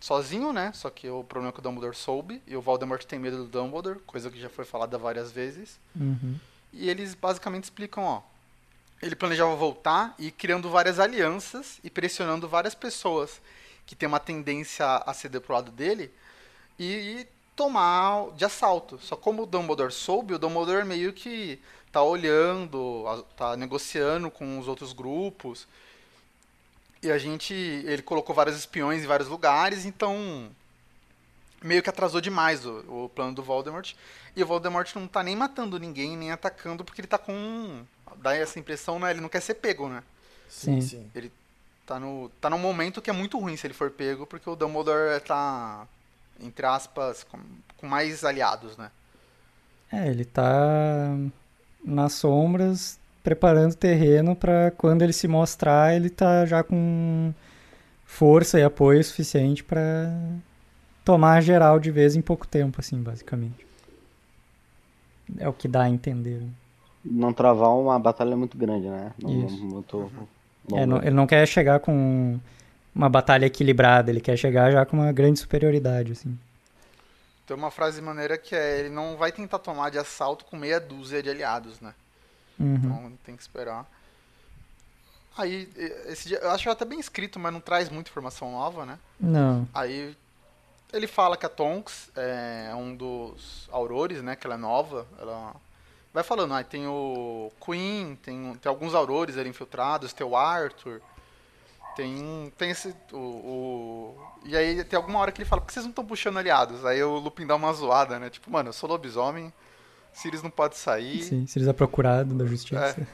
[0.01, 0.71] sozinho, né?
[0.73, 2.41] Só que o problema é que o Dumbledore soube.
[2.45, 5.79] E o Voldemort tem medo do Dumbledore, coisa que já foi falada várias vezes.
[5.95, 6.35] Uhum.
[6.73, 8.21] E eles basicamente explicam, ó.
[9.01, 13.41] Ele planejava voltar e criando várias alianças e pressionando várias pessoas
[13.85, 16.11] que tem uma tendência a ceder pro lado dele
[16.77, 18.99] e, e tomar de assalto.
[19.01, 21.59] Só como o Dumbledore soube, o Dumbledore meio que
[21.91, 23.05] tá olhando,
[23.35, 25.67] tá negociando com os outros grupos.
[27.01, 30.49] E a gente, ele colocou vários espiões em vários lugares, então
[31.63, 33.93] meio que atrasou demais o, o plano do Voldemort.
[34.35, 37.83] E o Voldemort não tá nem matando ninguém, nem atacando, porque ele tá com.
[38.17, 39.11] Dá essa impressão, né?
[39.11, 40.03] Ele não quer ser pego, né?
[40.47, 41.09] Sim, Sim.
[41.13, 41.31] sim.
[41.85, 44.57] Tá, no, tá num momento que é muito ruim se ele for pego, porque o
[44.57, 45.87] Dumbledore tá,
[46.41, 47.39] entre aspas, com,
[47.77, 48.91] com mais aliados, né?
[49.91, 51.15] É, ele tá
[51.85, 57.33] nas sombras preparando o terreno pra quando ele se mostrar, ele tá já com
[58.05, 60.09] força e apoio suficiente pra
[61.05, 63.65] tomar geral de vez em pouco tempo, assim, basicamente.
[65.37, 66.41] É o que dá a entender.
[67.09, 69.13] Não travar uma batalha muito grande, né?
[69.21, 69.63] Não- Isso.
[69.63, 70.11] Muito
[70.71, 70.85] É, longa.
[70.85, 72.39] não- ele não quer chegar com
[72.93, 76.37] uma batalha equilibrada, ele quer chegar já com uma grande superioridade, assim.
[77.45, 80.79] Tem uma frase maneira que é: ele não vai tentar tomar de assalto com meia
[80.79, 81.93] dúzia de aliados, né?
[82.59, 82.75] Uhum.
[82.75, 83.85] Então tem que esperar.
[85.37, 85.69] Aí,
[86.07, 88.97] esse dia, eu acho até bem escrito, mas não traz muita informação nova, né?
[89.19, 90.17] Não, Aí
[90.91, 94.35] ele fala que a Tonks é um dos aurores, né?
[94.35, 95.05] Que ela é nova.
[95.21, 95.55] Ela
[96.17, 100.99] vai falando, ah, tem o Queen, tem, tem alguns aurores ali infiltrados, tem o Arthur,
[101.95, 102.95] tem, tem esse.
[103.11, 106.05] O, o- E aí tem alguma hora que ele fala, por que vocês não estão
[106.05, 106.83] puxando aliados?
[106.85, 108.29] Aí o Lupin dá uma zoada, né?
[108.29, 109.53] Tipo, mano, eu sou lobisomem,
[110.13, 111.21] Sirius não pode sair.
[111.23, 113.07] sim, eles é procurado da justiça.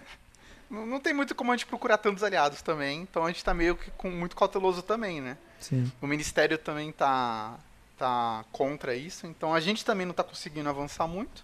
[0.69, 3.53] Não, não tem muito como a gente procurar tantos aliados também, então a gente tá
[3.53, 5.37] meio que com, muito cauteloso também, né?
[5.59, 5.91] Sim.
[6.01, 7.55] O Ministério também tá,
[7.97, 11.43] tá contra isso, então a gente também não tá conseguindo avançar muito.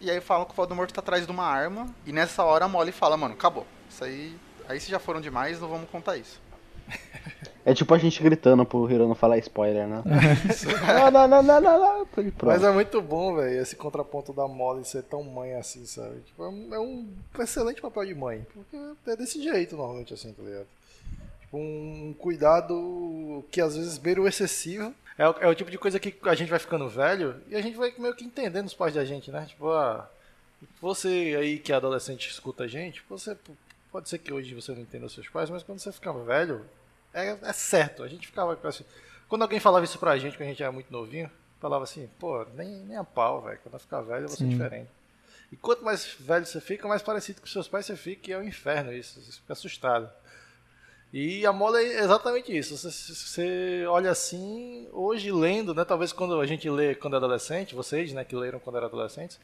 [0.00, 2.68] E aí falam que o Voldemort tá atrás de uma arma, e nessa hora a
[2.68, 3.66] Molly fala, mano, acabou.
[3.88, 4.36] Isso aí,
[4.68, 6.40] aí se já foram demais, não vamos contar isso.
[7.66, 10.02] É tipo a gente gritando pro Hiro não falar spoiler, né?
[10.86, 12.06] não, não, não, não, não, não.
[12.06, 15.86] Tô de Mas é muito bom, velho, esse contraponto da Molly ser tão mãe assim,
[15.86, 16.20] sabe?
[16.20, 18.46] Tipo, é um, é um excelente papel de mãe.
[18.52, 18.76] Porque
[19.10, 20.66] é desse jeito, normalmente, assim, tá ligado?
[21.54, 24.92] Tipo, um cuidado que às vezes beira o excessivo.
[25.16, 27.62] É o, é o tipo de coisa que a gente vai ficando velho e a
[27.62, 29.46] gente vai meio que entendendo os pais da gente, né?
[29.46, 30.10] Tipo, ah,
[30.80, 33.36] você aí que é adolescente escuta a gente, você
[33.92, 36.66] pode ser que hoje você não entenda os seus pais, mas quando você ficar velho,
[37.12, 38.02] é, é certo.
[38.02, 38.84] A gente ficava assim.
[39.28, 42.44] Quando alguém falava isso pra gente, quando a gente era muito novinho, falava assim, pô,
[42.54, 43.60] nem, nem a pau, velho.
[43.62, 44.50] Quando eu ficar velho, eu vou ser Sim.
[44.50, 44.90] diferente.
[45.52, 48.38] E quanto mais velho você fica, mais parecido com seus pais você fica, e é
[48.38, 49.20] um inferno isso.
[49.20, 50.10] Você fica assustado.
[51.14, 52.76] E a moda é exatamente isso.
[52.76, 55.84] Você, você olha assim, hoje lendo, né?
[55.84, 59.38] Talvez quando a gente lê quando é adolescente, vocês, né, que leram quando eram adolescentes,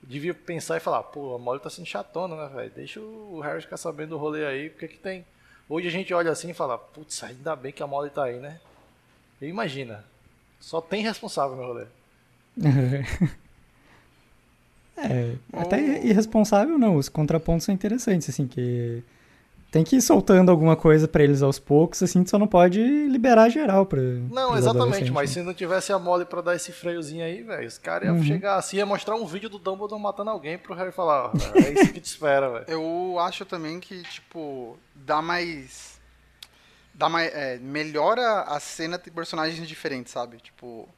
[0.00, 2.70] devia pensar e falar, pô, a Molly tá sendo chatona, né, velho?
[2.76, 5.26] Deixa o Harry ficar sabendo do rolê aí, porque que tem.
[5.68, 8.38] Hoje a gente olha assim e fala, putz, ainda bem que a Molly tá aí,
[8.38, 8.60] né?
[9.42, 10.04] E imagina,
[10.60, 11.86] só tem responsável no rolê.
[14.98, 19.04] É, até irresponsável não, os contrapontos são interessantes, assim, que
[19.76, 22.80] tem que ir soltando alguma coisa pra eles aos poucos, assim, tu só não pode
[23.08, 25.34] liberar geral pra Não, pros exatamente, mas né?
[25.34, 28.22] se não tivesse a Molly pra dar esse freiozinho aí, velho, os caras iam Uhum.
[28.22, 31.70] chegar assim, ia mostrar um vídeo do Dumbledore matando alguém pro Harry falar, ó, é
[31.72, 32.64] isso que te espera, velho.
[32.68, 36.00] Eu acho também que, tipo, dá mais.
[36.94, 37.30] Dá mais.
[37.34, 40.38] É, melhora a cena de personagens diferentes, sabe?
[40.38, 40.88] Tipo.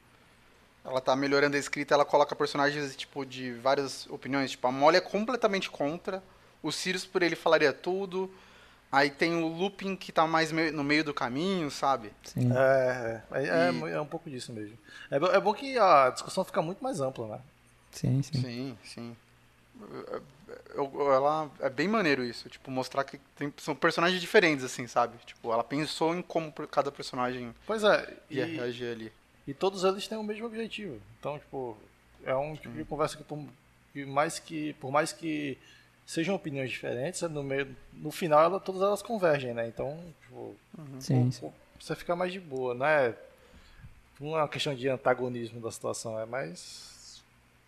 [0.85, 4.51] Ela tá melhorando a escrita, ela coloca personagens, tipo, de várias opiniões.
[4.51, 6.23] Tipo, a Molly é completamente contra.
[6.63, 8.31] O Sirius, por ele, falaria tudo.
[8.91, 12.11] Aí tem o Lupin, que tá mais me- no meio do caminho, sabe?
[12.23, 12.49] Sim.
[12.51, 14.77] É, é, é, E- é um pouco disso mesmo.
[15.11, 17.39] É, é bom que a discussão fica muito mais ampla, né?
[17.91, 18.41] Sim, sim.
[18.41, 19.15] Sim, sim.
[20.73, 24.87] Eu- eu- ela é bem maneiro isso, tipo, mostrar que tem- são personagens diferentes, assim,
[24.87, 25.17] sabe?
[25.25, 29.11] Tipo, ela pensou em como cada personagem Pois é, ia e, reagir ali.
[29.47, 30.99] e todos eles têm o mesmo objetivo.
[31.19, 31.77] Então, tipo,
[32.23, 33.39] é um tipo de conversa que por,
[33.93, 35.57] que mais que por mais que
[36.09, 39.67] sejam opiniões diferentes, no meio no final ela, todas elas convergem, né?
[39.67, 40.55] Então, tipo,
[40.99, 41.45] Sim, o- sim.
[41.45, 43.15] o- você fica mais de boa, não é
[44.19, 47.21] não é uma questão de antagonismo da situação, é mais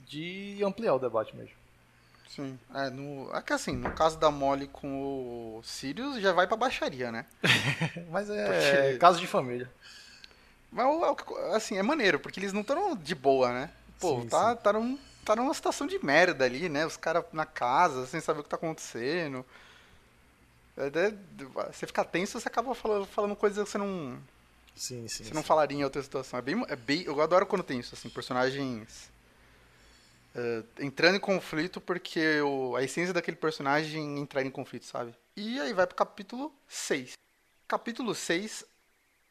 [0.08, 1.54] de ampliar o debate mesmo.
[2.28, 2.58] Sim.
[2.74, 4.88] É, no, é que assim, no caso da Molly com
[5.60, 7.26] o Sirius, já vai pra baixaria, né?
[8.10, 8.46] Mas é
[8.88, 9.70] Porque- caso de família.
[10.72, 13.70] Mas, é que- assim, é maneiro, porque eles não estão de boa, né?
[14.00, 16.86] Pô, Sim, tá, tá, num, tá numa situação de merda ali, né?
[16.86, 19.46] Os caras na casa, sem saber o que tá acontecendo.
[20.78, 24.18] É, é, você fica tenso, você acaba falando, falando coisas que você não,
[24.76, 25.24] Sim, sim.
[25.24, 25.44] Você não sim.
[25.44, 26.38] falaria em outra situação.
[26.40, 29.10] É bem, é bem, eu adoro quando tem isso, assim, personagens
[30.36, 35.14] eh, entrando em conflito porque o, a essência daquele personagem é entrar em conflito, sabe?
[35.36, 37.14] E aí vai pro capítulo 6.
[37.68, 38.66] Capítulo 6,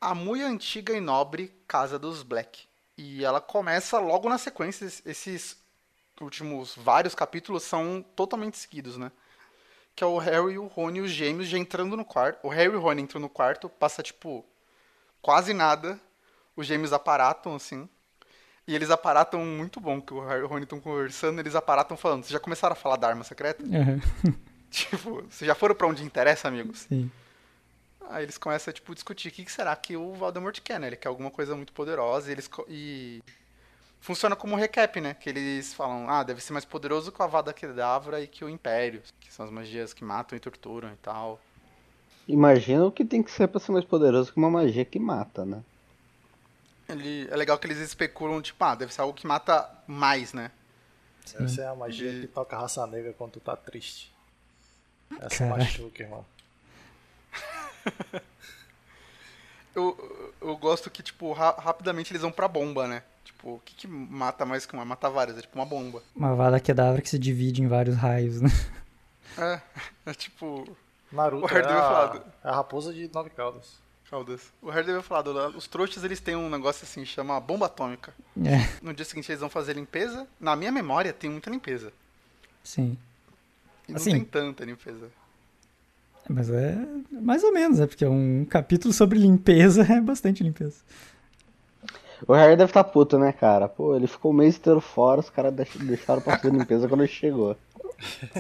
[0.01, 2.67] a muito antiga e nobre Casa dos Black.
[2.97, 5.60] E ela começa logo na sequência, es- esses
[6.21, 9.11] últimos vários capítulos são totalmente seguidos, né?
[9.95, 12.47] Que é o Harry, o Rony e os gêmeos já entrando no quarto.
[12.47, 14.45] O Harry e o Rony entram no quarto, passa tipo
[15.21, 15.99] quase nada.
[16.57, 17.89] Os gêmeos aparatam, assim.
[18.67, 21.97] E eles aparatam muito bom, que o Harry e o Rony estão conversando, eles aparatam
[21.97, 22.23] falando.
[22.23, 23.65] Vocês já começaram a falar da arma secreta?
[23.65, 24.01] Aham,
[24.71, 26.87] Tipo, vocês já foram pra onde interessa, amigos?
[26.89, 27.11] sim.
[28.09, 30.89] Aí eles começam a, tipo, discutir o que, será que o Voldemort quer, né?
[30.89, 32.51] Ele quer alguma coisa muito poderosa e eles...
[32.69, 33.23] E...
[34.01, 35.15] Funciona como um recap, né?
[35.15, 38.49] Que eles falam, ah, deve ser mais poderoso que o Avada Kedavra e que o
[38.49, 39.03] Império.
[39.21, 41.39] Que são as magias que matam e torturam e tal.
[42.27, 45.45] Imagina o que tem que ser pra ser mais poderoso que uma magia que mata,
[45.45, 45.63] né?
[46.89, 50.51] Ele, é legal que eles especulam, tipo, ah, deve ser algo que mata mais, né?
[51.39, 54.13] Essa é a magia E- que toca a raça negra quando tu tá triste.
[55.21, 55.59] Essa Caralho.
[55.63, 56.25] machuca, irmão.
[59.75, 63.03] Eu, eu gosto que, tipo, ra- rapidamente eles vão pra bomba, né?
[63.41, 64.85] Tipo, o que, que mata mais que uma?
[64.85, 66.03] Mata várias, é tipo uma bomba.
[66.15, 68.51] Uma vada kedavra que se divide em vários raios, né?
[69.39, 69.61] É,
[70.11, 70.77] é tipo.
[71.11, 73.81] Naruto O Harry é, a, do- é a raposa de nove caudas.
[74.11, 74.53] Caldas.
[74.61, 75.25] O Harry deve falar,
[75.57, 78.13] os trouxas eles têm um negócio assim, chama bomba atômica.
[78.45, 80.27] É, No dia seguinte eles vão fazer limpeza.
[80.39, 81.93] Na minha memória tem muita limpeza.
[82.63, 82.99] sim.
[83.89, 84.11] E não Assim.
[84.13, 85.09] tem tanta limpeza.
[86.29, 86.77] Mas é
[87.11, 90.77] mais ou menos, é porque um capítulo sobre limpeza é bastante limpeza.
[92.27, 93.69] O Harry deve estar puto, né, cara?
[93.69, 97.03] Pô, ele ficou o mês inteiro fora, os caras deix- deixaram pra fazer limpeza quando
[97.03, 97.57] ele chegou.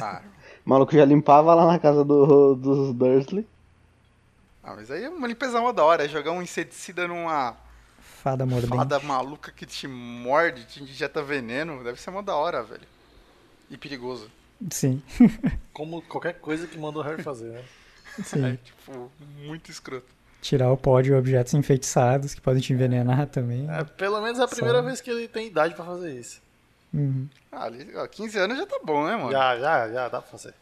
[0.00, 0.22] Ah,
[0.64, 3.46] O maluco já limpava lá na casa do, dos Dursley.
[4.62, 6.04] ah, mas aí é uma limpeza mó da hora.
[6.04, 7.56] é Jogar um inseticida numa
[8.00, 8.76] Fada mordente.
[8.76, 11.82] fada maluca que te morde, te injeta veneno.
[11.82, 12.86] Deve ser mó da hora, velho.
[13.70, 14.30] E perigoso.
[14.70, 15.02] Sim,
[15.72, 17.64] Como qualquer coisa que manda o Harry fazer, né?
[18.18, 18.58] É, sim.
[18.62, 20.06] tipo, muito escroto.
[20.40, 23.66] Tirar o pó de objetos enfeitiçados que podem te envenenar também.
[23.70, 26.40] É, pelo menos é a primeira Só- vez que ele tem idade pra fazer isso.
[26.92, 27.28] Uhum.
[27.52, 29.30] Ah, ali, ó, 15 anos já tá bom, né, mano?
[29.32, 30.54] Já, já, já dá pra fazer.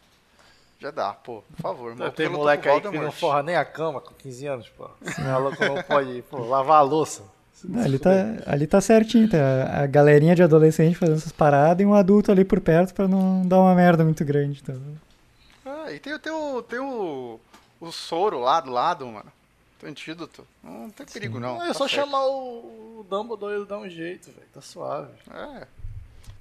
[0.79, 1.95] Já dá, pô, por favor.
[1.95, 2.11] mano.
[2.11, 4.85] Tem moleque aí que não forra nem a cama com 15 anos, pô.
[5.17, 7.23] O maluco não pode pô, lavar a louça.
[7.61, 8.11] Não, ali, tá,
[8.45, 9.37] ali tá certinho, tá
[9.83, 13.45] a galerinha de adolescente fazendo essas paradas e um adulto ali por perto pra não
[13.45, 14.61] dar uma merda muito grande.
[14.63, 14.81] Então.
[15.65, 17.37] Ah, e tem, tem, o, tem o,
[17.81, 19.29] o soro lá do lado, mano.
[19.85, 20.45] Antídoto.
[20.63, 21.61] Não tem perigo, não.
[21.63, 22.05] é tá só certo.
[22.05, 24.47] chamar o, o Dumbledore ele dá um jeito, velho.
[24.53, 25.11] Tá suave.
[25.31, 25.67] É.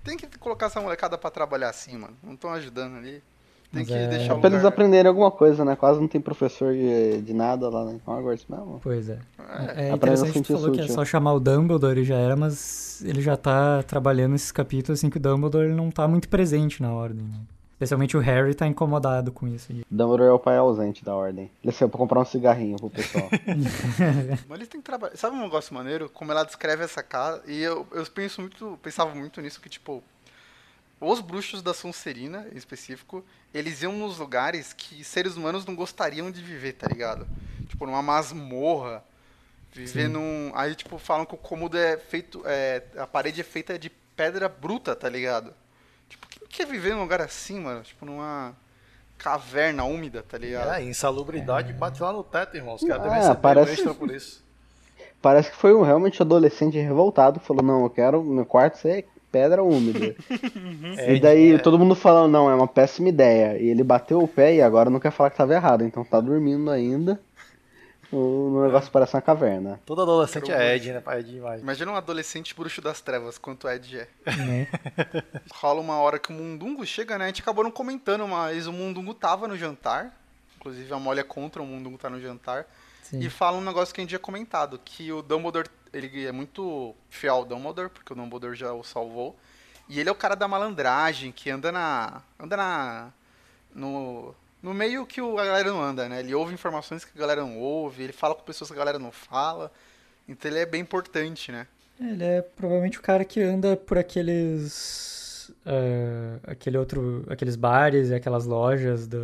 [0.05, 2.17] Tem que colocar essa molecada pra trabalhar assim, mano.
[2.23, 3.23] Não estão ajudando ali.
[3.71, 5.77] Tem Mas que é- deixar É o pra eles aprenderem alguma coisa, né?
[5.77, 8.81] Quase não tem professor de, de nada lá em Hogwarts mesmo.
[8.83, 9.19] Pois é.
[9.77, 9.89] É.
[9.89, 13.21] É, interessante que falou que é só chamar o Dumbledore e já era, mas ele
[13.21, 17.23] já tá trabalhando esses capítulos assim que o Dumbledore não tá muito presente na ordem.
[17.25, 17.39] Né?
[17.79, 19.73] Especialmente o Harry tá incomodado com isso.
[19.89, 21.49] Dumbledore é o pai ausente da ordem.
[21.63, 23.31] Ele saiu pra comprar um cigarrinho pro pessoal.
[24.49, 25.17] Mas eles têm que trabalhar.
[25.17, 26.11] Sabe um negócio maneiro?
[26.11, 27.41] Como ela descreve essa casa.
[27.47, 30.03] E eu, eu penso muito, pensava muito nisso, que tipo.
[31.01, 36.33] Os bruxos da Sonserina, em específico, eles iam nos lugares que seres humanos não gostariam
[36.33, 37.29] de viver, tá ligado?
[37.69, 39.05] Tipo, numa masmorra.
[39.73, 40.15] Viver Sim.
[40.15, 40.51] num.
[40.53, 42.43] Aí, tipo, falam que o cômodo é feito.
[42.45, 45.55] É, a parede é feita de pedra bruta, tá ligado?
[46.49, 47.83] Quer viver num lugar assim, mano?
[47.83, 48.53] Tipo, numa
[49.17, 50.73] caverna úmida, tá ligado?
[50.75, 52.75] É, insalubridade bate lá no teto, irmão.
[52.75, 54.45] Os caras Ah, devem receber parece- um extra por isso.
[55.21, 57.41] Parece que foi um realmente adolescente revoltado.
[57.41, 60.15] Falou, não, eu quero meu quarto ser pedra úmida.
[60.97, 63.61] É, e daí é, todo mundo falando, não, é uma péssima ideia.
[63.61, 65.85] E ele bateu o pé e agora não quer falar que tava errado.
[65.85, 67.21] Então tá dormindo ainda.
[68.11, 69.81] O negócio parece uma caverna.
[69.85, 71.01] Todo adolescente é Ed, né?
[71.01, 71.61] Pai, Ed demais.
[71.61, 74.09] Imagina um adolescente bruxo das trevas, quanto Ed é.
[74.37, 74.67] Né?
[75.53, 77.25] Rola uma hora que o Mundungo chega, né?
[77.25, 80.19] A gente acabou não comentando, mas o Mundungo tava no jantar.
[80.57, 82.67] Inclusive a Molly é contra o Mundungo tá no jantar.
[83.03, 83.21] Sim.
[83.21, 86.95] E fala um negócio que a gente tinha comentado, que o Dumbledore, ele é muito
[87.09, 89.39] fiel ao Dumbledore, porque o Dumbledore já o salvou.
[89.89, 92.23] E ele é o cara da malandragem, que anda na...
[92.39, 93.13] anda na...
[93.75, 94.35] no...
[94.63, 96.21] No meio que o- a galera não anda, né?
[96.21, 98.99] Ele ouve informações que a galera não ouve, ele fala com pessoas que a galera
[98.99, 99.71] não fala.
[100.29, 101.67] Então ele é bem importante, né?
[102.01, 105.51] Ele é provavelmente o cara que anda por aqueles.
[105.65, 107.25] eh, aquele outro.
[107.29, 109.19] aqueles bares e aquelas lojas do,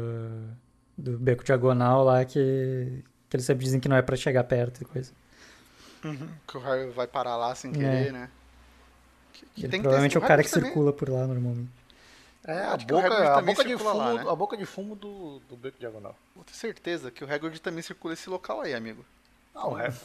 [0.97, 4.83] do Beco Diagonal lá que, que eles sempre dizem que não é pra chegar perto
[4.83, 5.12] e coisa.
[6.47, 7.75] Que o Harry vai parar lá sem É.
[7.75, 8.29] querer, né?
[9.33, 11.70] Que- que Ele provavelmente é o cara que também- circula por lá normalmente.
[12.46, 14.24] É, a boca, a boca, de fumo, lá, né?
[14.30, 16.14] a boca de fumo do, do beco diagonal.
[16.35, 19.04] Vou ter certeza que o Hagrid também circula esse local aí, amigo.
[19.54, 19.96] Ah, o Hagrid.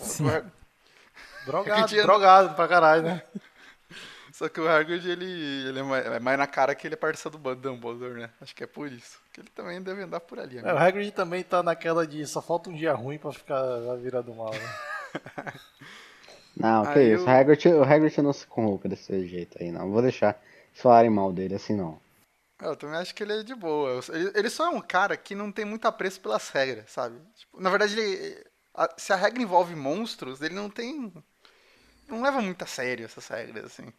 [1.45, 3.21] Drogado, anda- drogado pra caralho, né?
[4.31, 5.25] Só que o Hagrid, ele,
[5.67, 8.29] ele é, mais, é mais na cara que ele é parceiro do Dumbledore, né?
[8.39, 9.19] Acho que é por isso.
[9.33, 10.75] Que ele também deve andar por ali, É, amigo.
[10.75, 14.21] o Hagrid também tá naquela de só falta um dia ruim pra ficar a virar
[14.21, 15.53] do mal, né?
[16.55, 17.23] Não, que Aí isso.
[17.23, 19.89] eu- O Hagrid, o Hagrid não se corrompe desse jeito aí, não.
[19.91, 20.39] Vou deixar
[20.73, 21.99] falarem mal dele assim, não.
[22.61, 24.01] Eu também acho que ele é de boa.
[24.09, 27.19] Ele, ele só é um cara que não tem muito apreço pelas regras, sabe?
[27.35, 31.13] Tipo, na verdade, ele, a- se a regra envolve monstros, ele não tem...
[32.07, 33.93] Não leva muito a sério essas regras, assim.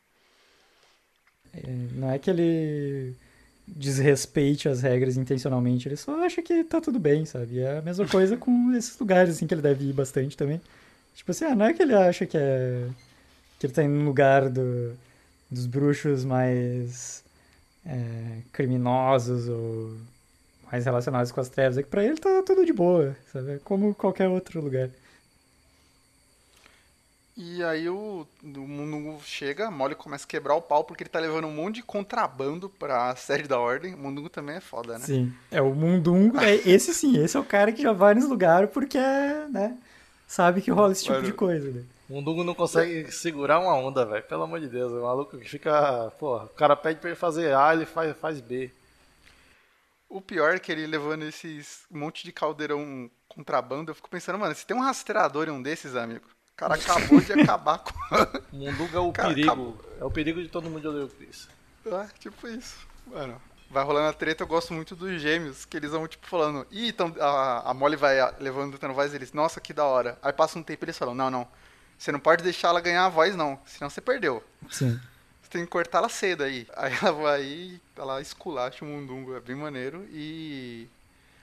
[1.52, 1.60] É,
[1.94, 3.14] Não é que ele
[3.66, 7.60] desrespeite as regras intencionalmente, ele só acha que tá tudo bem, sabe?
[7.60, 10.60] É a mesma coisa com esses lugares assim que ele deve ir bastante também.
[11.14, 12.88] Tipo assim, ah, não é que ele acha que é
[13.58, 14.96] que ele tá indo no lugar do,
[15.50, 17.24] dos bruxos mais
[17.84, 19.96] é, criminosos ou
[20.70, 23.52] mais relacionados com as trevas, é que pra ele tá tudo de boa, sabe?
[23.52, 24.88] É como qualquer outro lugar.
[27.36, 31.18] E aí o, o Mundungo chega, Molly começa a quebrar o pau porque ele tá
[31.18, 33.94] levando um monte de contrabando pra sede da ordem.
[33.94, 35.06] O Mundungo também é foda, né?
[35.06, 35.32] Sim.
[35.50, 38.68] É o Mundungo, é, esse sim, esse é o cara que já vai nos lugares
[38.70, 39.76] porque, né,
[40.28, 41.26] sabe que rola esse tipo Mano.
[41.26, 41.82] de coisa, né?
[42.10, 44.24] O Mundungo não consegue segurar uma onda, velho.
[44.24, 46.10] Pelo amor de Deus, o maluco que fica.
[46.18, 48.68] Porra, o cara pede pra ele fazer A, ele faz, faz B.
[50.08, 54.52] O pior é que ele levando esses monte de caldeirão contrabando, eu fico pensando, mano,
[54.56, 57.92] se tem um rastreador em um desses, amigo, o cara acabou de acabar com.
[58.52, 59.48] O Mundungo é o Cara, perigo.
[59.48, 59.84] acabou.
[60.00, 61.48] É o perigo de todo mundo de o Chris.
[61.86, 62.88] É, tipo isso.
[63.06, 66.66] Mano, vai rolando a treta, eu gosto muito dos gêmeos, que eles vão, tipo, falando,
[66.72, 70.18] ih, então a, a Molly vai ah, levando tendo voz eles, nossa, que da hora.
[70.20, 71.46] Aí passa um tempo e eles falam, não, não,
[72.00, 74.42] você não pode deixar ela ganhar a voz, não, senão você perdeu.
[74.70, 74.98] Sim.
[75.42, 76.66] Você tem que cortar ela cedo aí.
[76.74, 80.08] Aí ela vai ela esculacha o mundungo, é bem maneiro.
[80.10, 80.88] E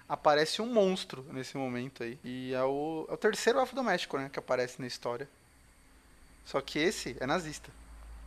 [0.10, 2.17] aparece um monstro nesse momento aí.
[2.24, 5.30] E é o, é o terceiro doméstico, né, que aparece na história.
[6.43, 7.70] Só que esse é nazista.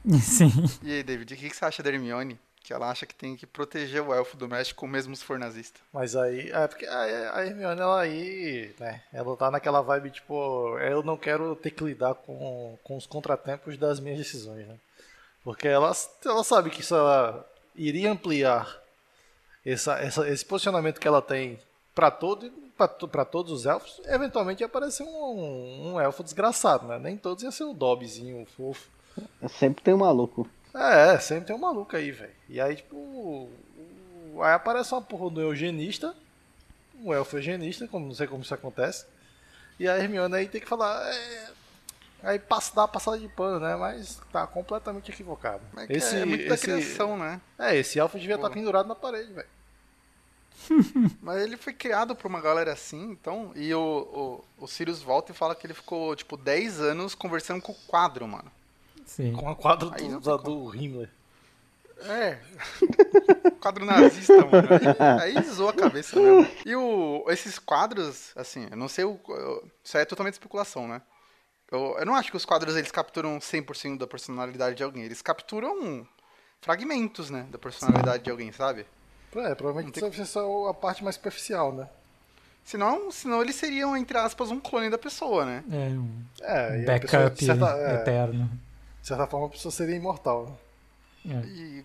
[0.23, 0.53] Sim.
[0.85, 2.39] E aí, David, o que que você acha da Hermione?
[2.63, 5.81] Que ela acha que tem que proteger o elfo doméstico mesmo se for nazista.
[5.93, 10.79] Mas aí, é porque a, a Hermione, ela aí, né, ela tá naquela vibe, tipo,
[10.79, 14.77] eu não quero ter que lidar com, com os contratempos das minhas decisões, né?
[15.43, 15.91] Porque ela,
[16.25, 18.79] ela sabe que se ela iria ampliar
[19.65, 21.59] essa, essa, esse posicionamento que ela tem
[21.95, 22.51] para todo,
[23.11, 26.99] pra todos os elfos, eventualmente ia aparecer um, um elfo desgraçado, né?
[26.99, 28.89] Nem todos iam ser o Dobbyzinho, o fofo.
[29.49, 30.49] Sempre tem um maluco.
[30.75, 32.33] É, sempre tem um maluco aí, velho.
[32.49, 33.49] E aí, tipo.
[34.43, 36.15] Aí aparece uma porra do eugenista.
[37.03, 39.07] Um elfo eugenista, como não sei como isso acontece.
[39.79, 41.03] E a Hermione aí tem que falar.
[41.13, 41.49] É...
[42.23, 43.75] Aí passa, dá uma passada de pano, né?
[43.77, 45.63] Mas tá completamente equivocado.
[45.77, 46.49] É, esse, é muito esse...
[46.51, 47.41] da criação, né?
[47.59, 49.49] É, esse elfo devia estar tá pendurado na parede, velho.
[51.23, 53.53] Mas ele foi criado por uma galera assim, então.
[53.55, 57.63] E o, o, o Sirius volta e fala que ele ficou, tipo, 10 anos conversando
[57.63, 58.53] com o quadro, mano.
[59.11, 59.33] Sim.
[59.33, 61.11] Com a quadro do, do, do Himmler.
[62.03, 62.39] É.
[63.61, 64.69] quadro nazista, mano.
[65.21, 66.49] Aí, aí zoou a cabeça mesmo.
[66.65, 69.19] E o, esses quadros, assim, eu não sei o.
[69.83, 71.03] Isso aí é totalmente especulação, né?
[71.73, 75.03] Eu, eu não acho que os quadros eles capturam 100% da personalidade de alguém.
[75.03, 76.07] Eles capturam
[76.61, 77.49] fragmentos, né?
[77.51, 78.25] Da personalidade Sim.
[78.25, 78.87] de alguém, sabe?
[79.35, 80.05] É, provavelmente tem...
[80.05, 81.89] deve ser só a parte mais superficial, né?
[82.63, 85.65] Senão, senão eles seriam, entre aspas, um clone da pessoa, né?
[85.69, 88.70] É, um é, backup pessoa, certa, é, eterno.
[89.11, 90.57] De certa forma, a pessoa seria imortal.
[91.25, 91.43] Né?
[91.43, 91.49] É.
[91.49, 91.85] E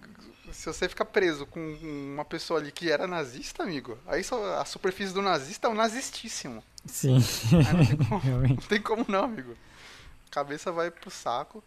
[0.53, 4.65] se você ficar preso com uma pessoa ali que era nazista, amigo, aí só, a
[4.65, 6.63] superfície do nazista é o nazistíssimo.
[6.85, 7.17] Sim.
[7.51, 9.57] não, tem como, não tem como não, amigo.
[10.27, 11.63] A cabeça vai pro saco.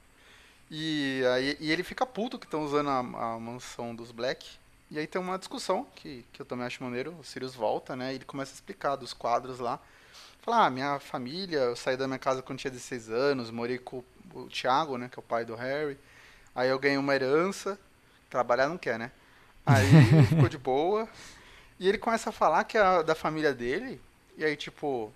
[0.70, 4.46] E, aí, e ele fica puto que estão usando a, a mansão dos Black.
[4.92, 7.16] E aí tem uma discussão que, que eu também acho maneiro.
[7.18, 8.12] O Sirius volta, né?
[8.12, 9.80] E ele começa a explicar dos quadros lá.
[10.40, 14.04] Fala, ah, minha família, eu saí da minha casa quando tinha 16 anos, morei com
[14.34, 15.08] o Thiago, né?
[15.08, 15.98] Que é o pai do Harry.
[16.54, 17.78] Aí eu ganhei uma herança.
[18.30, 19.10] Trabalhar não quer, né?
[19.64, 19.86] Aí
[20.28, 21.08] ficou de boa.
[21.78, 24.00] E ele começa a falar que é da família dele.
[24.36, 25.12] E aí, tipo,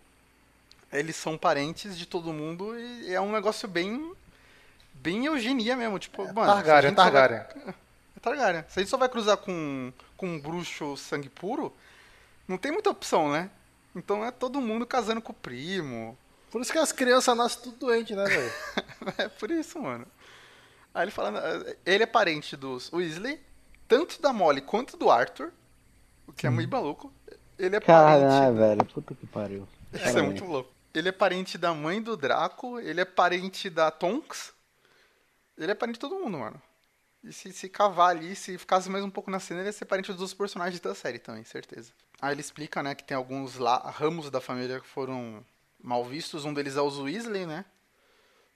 [0.92, 4.14] eles são parentes de todo mundo e é um negócio bem.
[4.94, 5.98] Bem eugenia mesmo.
[5.98, 6.52] Tipo, é, mano.
[6.52, 7.42] Targaryen, Targaryen.
[7.64, 7.74] Vai...
[8.22, 8.64] Targaryen.
[8.68, 11.74] Se a gente só vai cruzar com, com um bruxo sangue puro,
[12.46, 13.50] não tem muita opção, né?
[13.96, 16.16] Então é todo mundo casando com o primo.
[16.52, 18.52] Por isso que as crianças nascem tudo doente, né, velho?
[19.16, 20.06] é por isso, mano.
[20.92, 21.32] Aí ele fala,
[21.86, 23.40] ele é parente dos Weasley,
[23.88, 25.50] tanto da Molly quanto do Arthur,
[26.26, 27.10] o que é muito maluco.
[27.58, 28.58] Ele é Caralho, parente...
[28.58, 29.66] velho, puta que pariu.
[29.94, 30.70] Isso é muito louco.
[30.92, 34.52] Ele é parente da mãe do Draco, ele é parente da Tonks.
[35.56, 36.60] Ele é parente de todo mundo, mano.
[37.24, 39.86] E se, se cavar ali, se ficasse mais um pouco na cena, ele ia ser
[39.86, 41.92] parente dos personagens da série também, certeza.
[42.20, 45.42] Aí ele explica, né, que tem alguns lá, ramos da família que foram
[45.82, 46.44] mal vistos.
[46.44, 47.64] Um deles é os Weasley, né?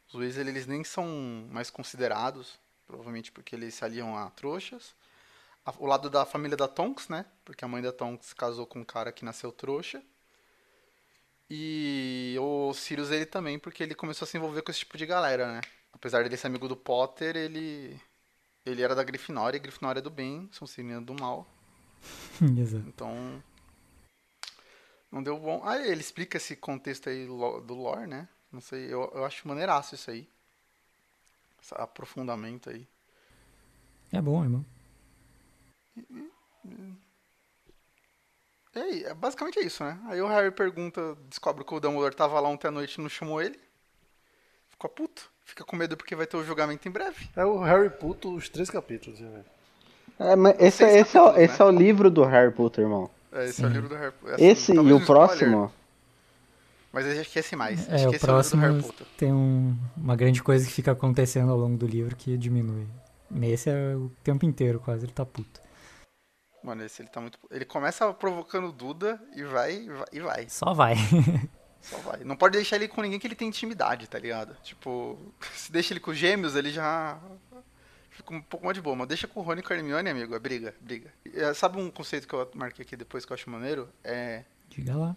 [0.08, 1.06] Os Weasley, eles nem são
[1.50, 4.94] mais considerados, provavelmente porque eles se aliam a trouxas.
[5.78, 7.26] O lado da família da Tonks, né?
[7.44, 10.00] Porque a mãe da Tonks casou com um cara que nasceu trouxa.
[11.50, 15.06] E o Sirius, ele também, porque ele começou a se envolver com esse tipo de
[15.06, 15.60] galera, né?
[15.92, 18.00] Apesar de ele ser amigo do Potter, ele
[18.66, 21.46] ele era da Grifinória, e Grifinória é do bem, são Sonserina do mal.
[22.58, 22.84] Exato.
[22.88, 23.42] Então,
[25.10, 25.62] não deu bom.
[25.64, 28.28] Ah, ele explica esse contexto aí do lore, né?
[28.52, 30.28] Não sei, eu, eu acho maneiraço isso aí.
[31.62, 32.86] Esse aprofundamento aí.
[34.12, 34.64] É bom, é bom.
[38.74, 39.98] E aí, é, basicamente é isso, né?
[40.06, 43.08] Aí o Harry pergunta, descobre que o Dumbledore tava lá ontem à noite e não
[43.08, 43.58] chamou ele.
[44.68, 45.30] Ficou puto.
[45.44, 47.28] Fica com medo porque vai ter o julgamento em breve.
[47.34, 49.20] É o Harry Potter, os três capítulos.
[49.20, 49.44] Né?
[50.18, 53.10] É, mas esse, esse, esse, é, o, esse é o livro do Harry Potter, irmão.
[53.36, 54.40] É, esse é o livro do Harry Potter.
[54.40, 55.70] Esse e o próximo?
[56.90, 57.86] Mas a gente esquece mais.
[57.90, 58.82] É, o próximo é o
[59.18, 62.86] tem um, uma grande coisa que fica acontecendo ao longo do livro que diminui.
[63.30, 65.60] Nesse é o tempo inteiro quase, ele tá puto.
[66.64, 67.38] Mano, esse ele tá muito...
[67.50, 70.48] Ele começa provocando Duda e vai, e vai.
[70.48, 70.94] Só vai.
[71.82, 72.24] Só vai.
[72.24, 74.56] Não pode deixar ele com ninguém que ele tem intimidade, tá ligado?
[74.62, 75.18] Tipo,
[75.54, 77.20] se deixa ele com gêmeos, ele já
[78.16, 78.96] fica um pouco mais de boa.
[78.96, 81.12] Mas deixa com o Rony e com a Hermione, amigo, é briga, briga.
[81.34, 83.88] É, sabe um conceito que eu marquei aqui depois que eu acho maneiro?
[84.02, 84.44] É...
[84.68, 85.16] Diga lá.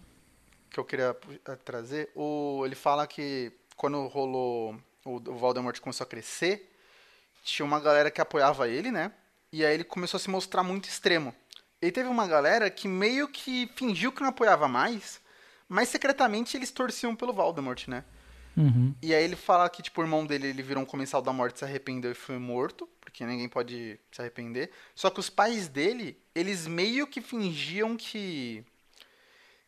[0.70, 2.12] Que eu queria é, trazer.
[2.16, 4.76] O, ele fala que quando rolou...
[5.06, 6.76] O, o Voldemort começou a crescer,
[7.44, 9.14] tinha uma galera que apoiava ele, né?
[9.52, 11.34] E aí ele começou a se mostrar muito extremo.
[11.82, 15.22] E teve uma galera que meio que fingiu que não apoiava mais
[15.70, 18.04] mas secretamente eles torciam pelo Voldemort, né?
[18.60, 18.94] Uhum.
[19.02, 21.60] E aí ele fala que, tipo, o irmão dele, ele virou um comensal da morte,
[21.60, 24.70] se arrependeu e foi morto, porque ninguém pode se arrepender.
[24.94, 28.64] Só que os pais dele, eles meio que fingiam que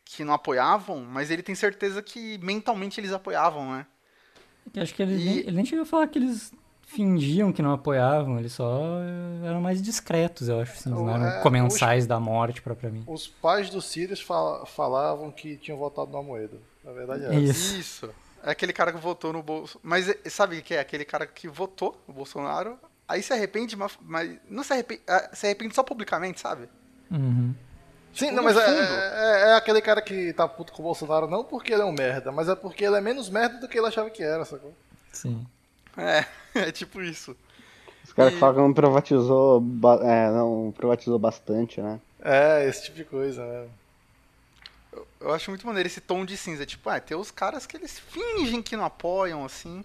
[0.04, 3.86] que não apoiavam, mas ele tem certeza que mentalmente eles apoiavam, né?
[4.74, 5.24] Eu acho que ele, e...
[5.24, 9.46] nem, ele nem chegou a falar que eles fingiam que não apoiavam, eles só eh,
[9.46, 13.04] eram mais discretos, eu acho, assim, não eram É, comensais da morte propriamente.
[13.08, 16.60] Os pais do Sirius fal- falavam que tinham votado no Amoedo.
[16.84, 17.34] Na verdade é.
[17.38, 17.76] Isso.
[17.78, 18.14] Isso.
[18.42, 19.80] É aquele cara que votou no Bolsonaro.
[19.82, 20.80] Mas sabe o que é?
[20.80, 25.30] Aquele cara que votou no Bolsonaro, aí se arrepende, mas, mas não se arrepende, ah,
[25.32, 26.68] se arrepende só publicamente, sabe?
[27.10, 27.54] Uhum.
[28.14, 28.78] Sim, Tipo, não, mas é, fundo.
[28.78, 31.92] é- é aquele cara que tá puto com o Bolsonaro não porque ele é um
[31.92, 34.74] merda, mas é porque ele é menos merda do que ele achava que era, sacou?
[35.12, 35.46] Sim.
[35.96, 36.24] É,
[36.68, 37.34] é tipo isso.
[38.04, 39.62] Os caras E- que falam que não privatizou,
[40.02, 42.00] é, não privatizou bastante, né?
[42.22, 43.68] É, esse tipo de coisa, né?
[45.22, 46.66] Eu, acho muito maneiro esse tom de cinza.
[46.66, 49.84] Tipo, ah, tem os caras que eles fingem que não apoiam, assim.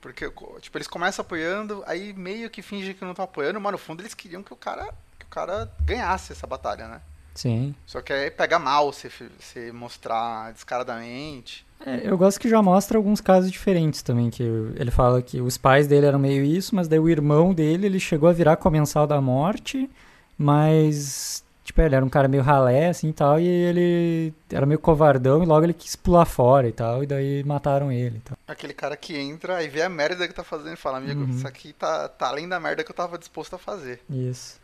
[0.00, 0.30] Porque,
[0.60, 4.02] tipo, eles começam apoiando, aí meio que fingem que não estão apoiando, mas no fundo
[4.02, 7.00] eles queriam que o cara, que o cara ganhasse essa batalha, né?
[7.34, 7.74] Sim.
[7.86, 11.66] Só que aí pega mal você, você mostrar descaradamente.
[11.84, 15.58] É, eu gosto que já mostra alguns casos diferentes também, que ele fala que os
[15.58, 19.06] pais dele eram meio isso, mas daí o irmão dele, ele chegou a virar comensal
[19.06, 19.90] da morte,
[20.38, 24.78] mas, tipo, ele era um cara meio ralé, assim, e tal, e ele era meio
[24.78, 28.38] covardão, e logo ele quis pular fora e tal, e daí mataram ele e tal.
[28.46, 31.30] Aquele cara que entra e vê a merda que tá fazendo e fala, amigo, Uhum.
[31.30, 34.00] isso aqui tá, tá além da merda que eu tava disposto a fazer.
[34.08, 34.58] Isso.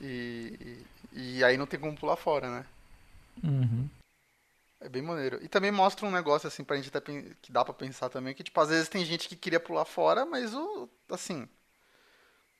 [0.00, 2.64] E, e, e aí não tem como pular fora, né?
[3.42, 3.88] Uhum.
[4.80, 5.38] É bem maneiro.
[5.42, 7.00] E também mostra um negócio, assim, pra gente até
[7.40, 10.26] que dá pra pensar também, que, tipo, às vezes tem gente que queria pular fora,
[10.26, 11.48] mas o, assim,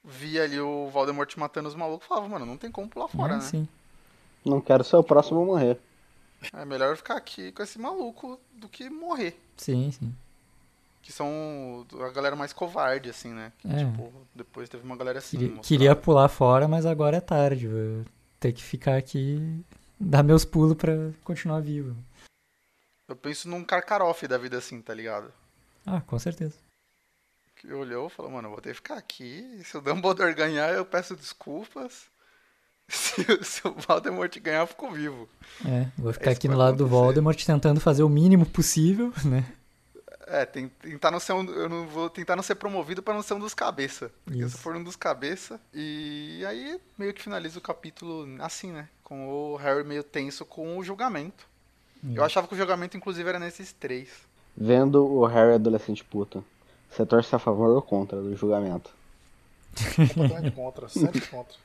[0.05, 3.35] via ali o Voldemort matando os malucos e falava, mano, não tem como pular fora,
[3.35, 3.43] É, né?
[3.43, 3.69] sim.
[4.45, 5.79] Não quero ser o próximo a morrer.
[6.53, 9.41] É melhor eu ficar aqui com esse maluco do que morrer.
[9.57, 10.13] Sim, sim.
[11.01, 13.53] Que são a galera mais covarde, assim, né?
[13.59, 13.79] Que, É.
[13.85, 15.39] Tipo, depois teve uma galera assim.
[15.39, 17.69] Queria, queria pular fora, mas agora é tarde.
[17.69, 18.05] Vou
[18.41, 19.37] ter que ficar aqui
[20.01, 20.93] e dar meus pulos pra
[21.25, 21.97] continuar vivo.
[23.09, 25.33] Eu penso num Karkaroff da vida assim, tá ligado?
[25.87, 26.55] Ah, com certeza.
[27.63, 29.63] Que olhou e falou, mano, eu vou ter que ficar aqui.
[29.65, 32.11] Se o Dumbledore ganhar, eu peço desculpas.
[32.91, 35.29] Se, se o Voldemort ganhar, eu fico vivo.
[35.65, 37.05] É, vou ficar aqui no lado do acontecer.
[37.05, 39.47] Voldemort tentando fazer o mínimo possível, né?
[40.27, 43.35] É, tentar não ser um, eu não vou tentar não ser promovido pra não ser
[43.35, 44.11] um dos cabeça.
[44.25, 44.59] Porque se Isso.
[44.59, 48.89] for um dos cabeça, e aí meio que finaliza o capítulo assim, né?
[49.05, 51.47] Com o Harry meio tenso com o julgamento.
[52.13, 54.09] Eu achava que o julgamento, inclusive, era nesses três.
[54.57, 56.43] Vendo o Harry adolescente puta.
[56.93, 58.91] Você torce a favor ou contra do julgamento?
[60.07, 61.57] Completamente contra, sempre contra.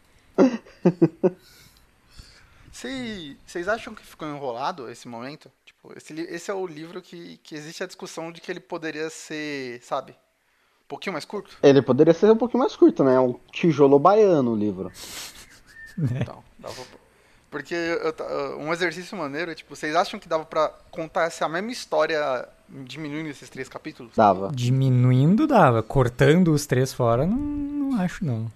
[2.71, 5.51] Cê- Vocês acham que ficou enrolado esse momento?
[5.65, 9.09] Tipo, esse, esse é o livro que, que existe a discussão de que ele poderia
[9.09, 11.57] ser, sabe, um pouquinho mais curto?
[11.61, 13.19] Ele poderia ser um pouquinho mais curto, né?
[13.19, 14.91] Um tijolo baiano o livro.
[15.99, 16.99] Então, dava pra-
[17.49, 22.47] Porque eu um exercício maneiro, tipo, vocês acham que dava pra contar essa mesma história
[22.70, 24.13] diminuindo esses três capítulos?
[24.15, 24.51] Dava.
[24.53, 28.51] Diminuindo dava, cortando os três fora, não, não acho não.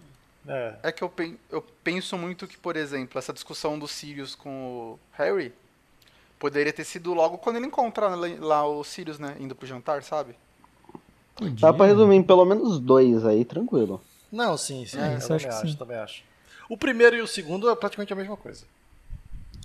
[0.48, 4.36] É, É que eu, pen- eu penso muito que, por exemplo, essa discussão do Sirius
[4.36, 5.54] com o Harry
[6.40, 10.36] poderia ter sido logo quando ele encontra lá, o Sirius, né, indo pro jantar, sabe?
[11.36, 14.02] Podia, Dá pra resumir em pelo menos dois aí, tranquilo.
[14.32, 14.98] Não, sim, sim.
[15.00, 15.78] É, eu isso eu acho também que acho, sim.
[15.78, 16.24] também acho.
[16.70, 18.66] O primeiro e o segundo é praticamente a mesma coisa.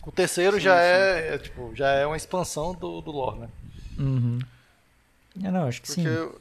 [0.06, 0.80] O terceiro Sim, já sim.
[0.80, 3.48] é, é, tipo, já é uma expansão do, do lore, né?
[3.98, 4.38] Uhum.
[5.42, 6.06] É, não, acho que Porque sim.
[6.08, 6.40] eu-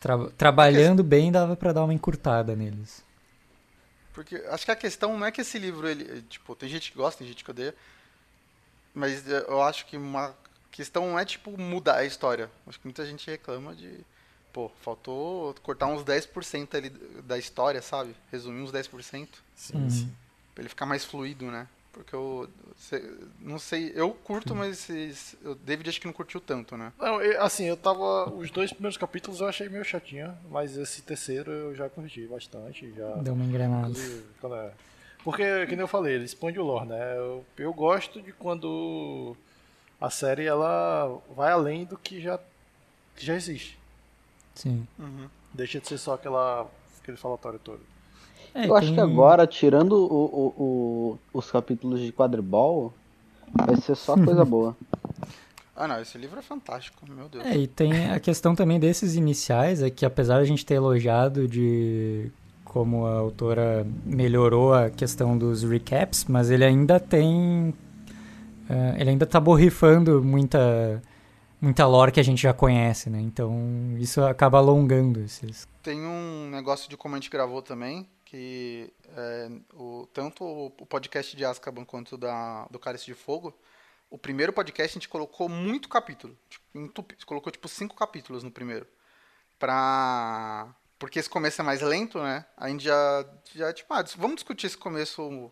[0.00, 3.02] Tra- trabalhando bem dava pra dar uma encurtada neles.
[4.12, 6.96] Porque acho que a questão não é que esse livro, ele, tipo, tem gente que
[6.98, 7.74] gosta, tem gente que odeia,
[8.94, 10.34] mas eu acho que uma
[10.70, 12.50] questão não é, tipo, mudar a história.
[12.66, 14.00] Acho que muita gente reclama de,
[14.52, 18.14] pô, faltou cortar uns 10% ali da história, sabe?
[18.32, 19.90] Resumir uns 10%, Sim, Uhum.
[19.90, 20.12] sim.
[20.54, 21.66] pra ele ficar mais fluido, né?
[21.96, 22.46] Porque eu,
[23.40, 26.92] não sei, eu curto, mas cês- o David acho que não curtiu tanto, né?
[26.98, 28.28] Não, assim, eu tava.
[28.34, 32.92] Os dois primeiros capítulos eu achei meio chatinho, mas esse terceiro eu já curti bastante.
[32.94, 33.94] Já, Deu uma engrenada.
[33.98, 34.72] é-
[35.24, 37.16] Porque, como eu falei, ele expande o lore, né?
[37.16, 39.34] Eu, eu gosto de quando
[39.98, 42.38] a série ela vai além do que já,
[43.16, 43.78] que já existe.
[44.54, 44.86] Sim.
[45.54, 46.70] Deixa de ser só aquela,
[47.02, 47.80] aquele falatório todo.
[48.56, 50.06] É, Eu acho tem- que agora, tirando o-
[50.56, 52.94] o- o- os capítulos de quadribol,
[53.54, 54.76] vai ser só coisa boa.
[55.76, 57.44] Ah, não, esse livro é fantástico, meu Deus.
[57.44, 60.74] É, e tem a questão também desses iniciais, é que apesar de a gente ter
[60.74, 62.30] elogiado de
[62.64, 67.74] como a autora melhorou a questão dos recaps, mas ele ainda tem.
[68.70, 71.02] eh, ele ainda tá borrifando muita,
[71.60, 73.20] muita lore que a gente já conhece, né?
[73.20, 73.54] Então
[73.98, 75.68] isso acaba alongando esses.
[75.82, 80.84] Tem um negócio de como a gente gravou também, que é, o, tanto o, o
[80.86, 83.56] podcast de Azkaban quanto da, do Cálice de Fogo,
[84.10, 86.36] o primeiro podcast a gente colocou muito capítulo.
[86.50, 88.86] Tipo, entupi- colocou tipo cinco capítulos no primeiro.
[89.58, 90.68] pra.
[90.98, 92.46] Porque esse começo é mais lento, né?
[92.56, 95.50] A gente já, já tipo, ah, vamos discutir esse começo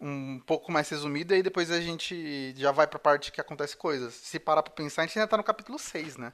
[0.00, 3.76] um pouco mais resumido e aí depois a gente já vai pra parte que acontece
[3.76, 4.14] coisas.
[4.14, 6.32] Se parar pra pensar, a gente ainda tá no capítulo 6, né?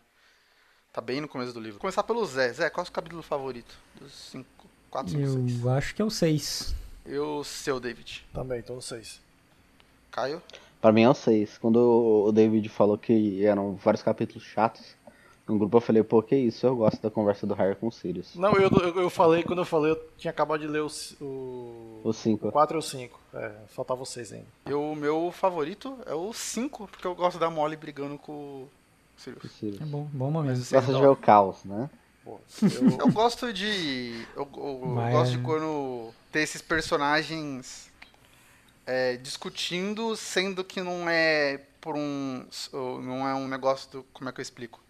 [0.91, 1.75] Tá bem no começo do livro.
[1.75, 2.51] Vou começar pelo Zé.
[2.51, 3.77] Zé, qual é o seu capítulo favorito?
[3.97, 4.49] Dos 5,
[4.91, 5.65] 4, 5, 6?
[5.65, 6.75] Eu acho que é o 6.
[7.05, 8.25] Eu, seu, David.
[8.33, 9.21] Também, tô no 6.
[10.11, 10.43] Caio?
[10.81, 11.59] Pra mim é o 6.
[11.59, 11.79] Quando
[12.27, 14.95] o David falou que eram vários capítulos chatos,
[15.49, 17.93] no grupo eu falei, pô, que isso, eu gosto da conversa do Harry com o
[17.93, 18.35] Sirius.
[18.35, 22.01] Não, eu, eu, eu falei, quando eu falei, eu tinha acabado de ler o, o
[22.05, 22.53] O 5.
[22.53, 23.19] 4 ou 5.
[23.35, 24.77] É, faltava o 6 ainda.
[24.77, 28.69] O meu favorito é o 5, porque eu gosto da Molly brigando com o
[29.17, 29.81] Sirius.
[29.81, 30.59] É bom, bom momento.
[30.59, 31.89] Gosta de ver o caos, né?
[32.29, 34.27] Pô, eu, Eu gosto de.
[34.37, 37.91] Eu, eu- eu Mas- gosto de quando ter esses personagens
[38.87, 42.47] é, discutindo, sendo que não é por um.
[43.03, 44.03] Não é um negócio do.
[44.13, 44.81] Como é que eu explico?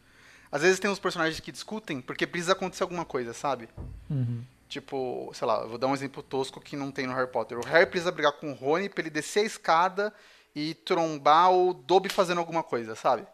[0.51, 3.69] Às vezes tem uns personagens que discutem porque precisa acontecer alguma coisa, sabe?
[4.11, 4.43] Uhum.
[4.69, 7.59] Tipo, sei lá, eu vou dar um exemplo tosco que não tem no Harry Potter.
[7.59, 10.13] O Harry precisa brigar com o Rony pra ele descer a escada
[10.55, 13.27] e trombar o Dobby fazendo alguma coisa, sabe?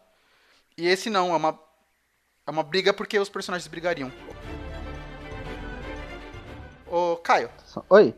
[0.77, 1.57] E esse não, é uma,
[2.45, 4.11] é uma briga porque os personagens brigariam.
[6.87, 7.49] Ô, Caio,
[7.89, 8.13] Oi,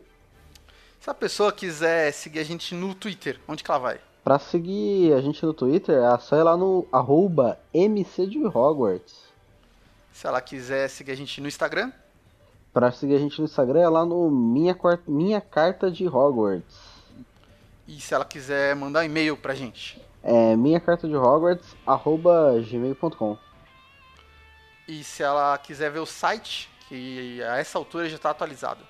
[1.00, 4.00] se a pessoa quiser seguir a gente no Twitter, onde que ela vai?
[4.22, 9.22] pra seguir a gente no Twitter, é só ir lá no arroba MC de Hogwarts.
[10.12, 11.90] Se ela quiser seguir a gente no Instagram,
[12.70, 14.76] Pra seguir a gente no Instagram é lá no Minha,
[15.06, 16.76] Minha Carta de Hogwarts.
[17.86, 20.00] e se ela quiser mandar um e-mail pra gente.
[20.22, 23.38] É minha carta de Hogwarts, arroba gmail.com.
[24.88, 28.82] E se ela quiser ver o site, que a essa altura já tá atualizado.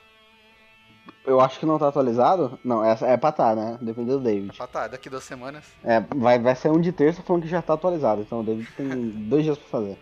[1.26, 2.58] Eu acho que não tá atualizado.
[2.64, 3.76] Não, é, é pra tá, né?
[3.80, 4.56] Depende do David.
[4.58, 5.64] Ah, tá, daqui duas semanas.
[5.82, 8.22] É, vai, vai sair um de terça falando que já tá atualizado.
[8.22, 8.86] Então o David tem
[9.28, 9.98] dois dias pra fazer.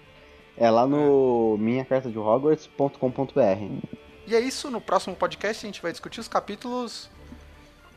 [0.56, 3.96] É lá no minha carta de Hogwarts.com.br.
[4.26, 7.08] E é isso, no próximo podcast a gente vai discutir os capítulos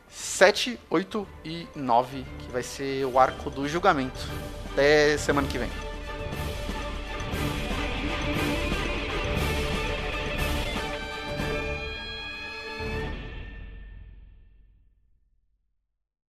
[0.08, 4.20] 7, 8 e 9, que vai ser o arco do julgamento.
[4.72, 5.89] Até semana que vem.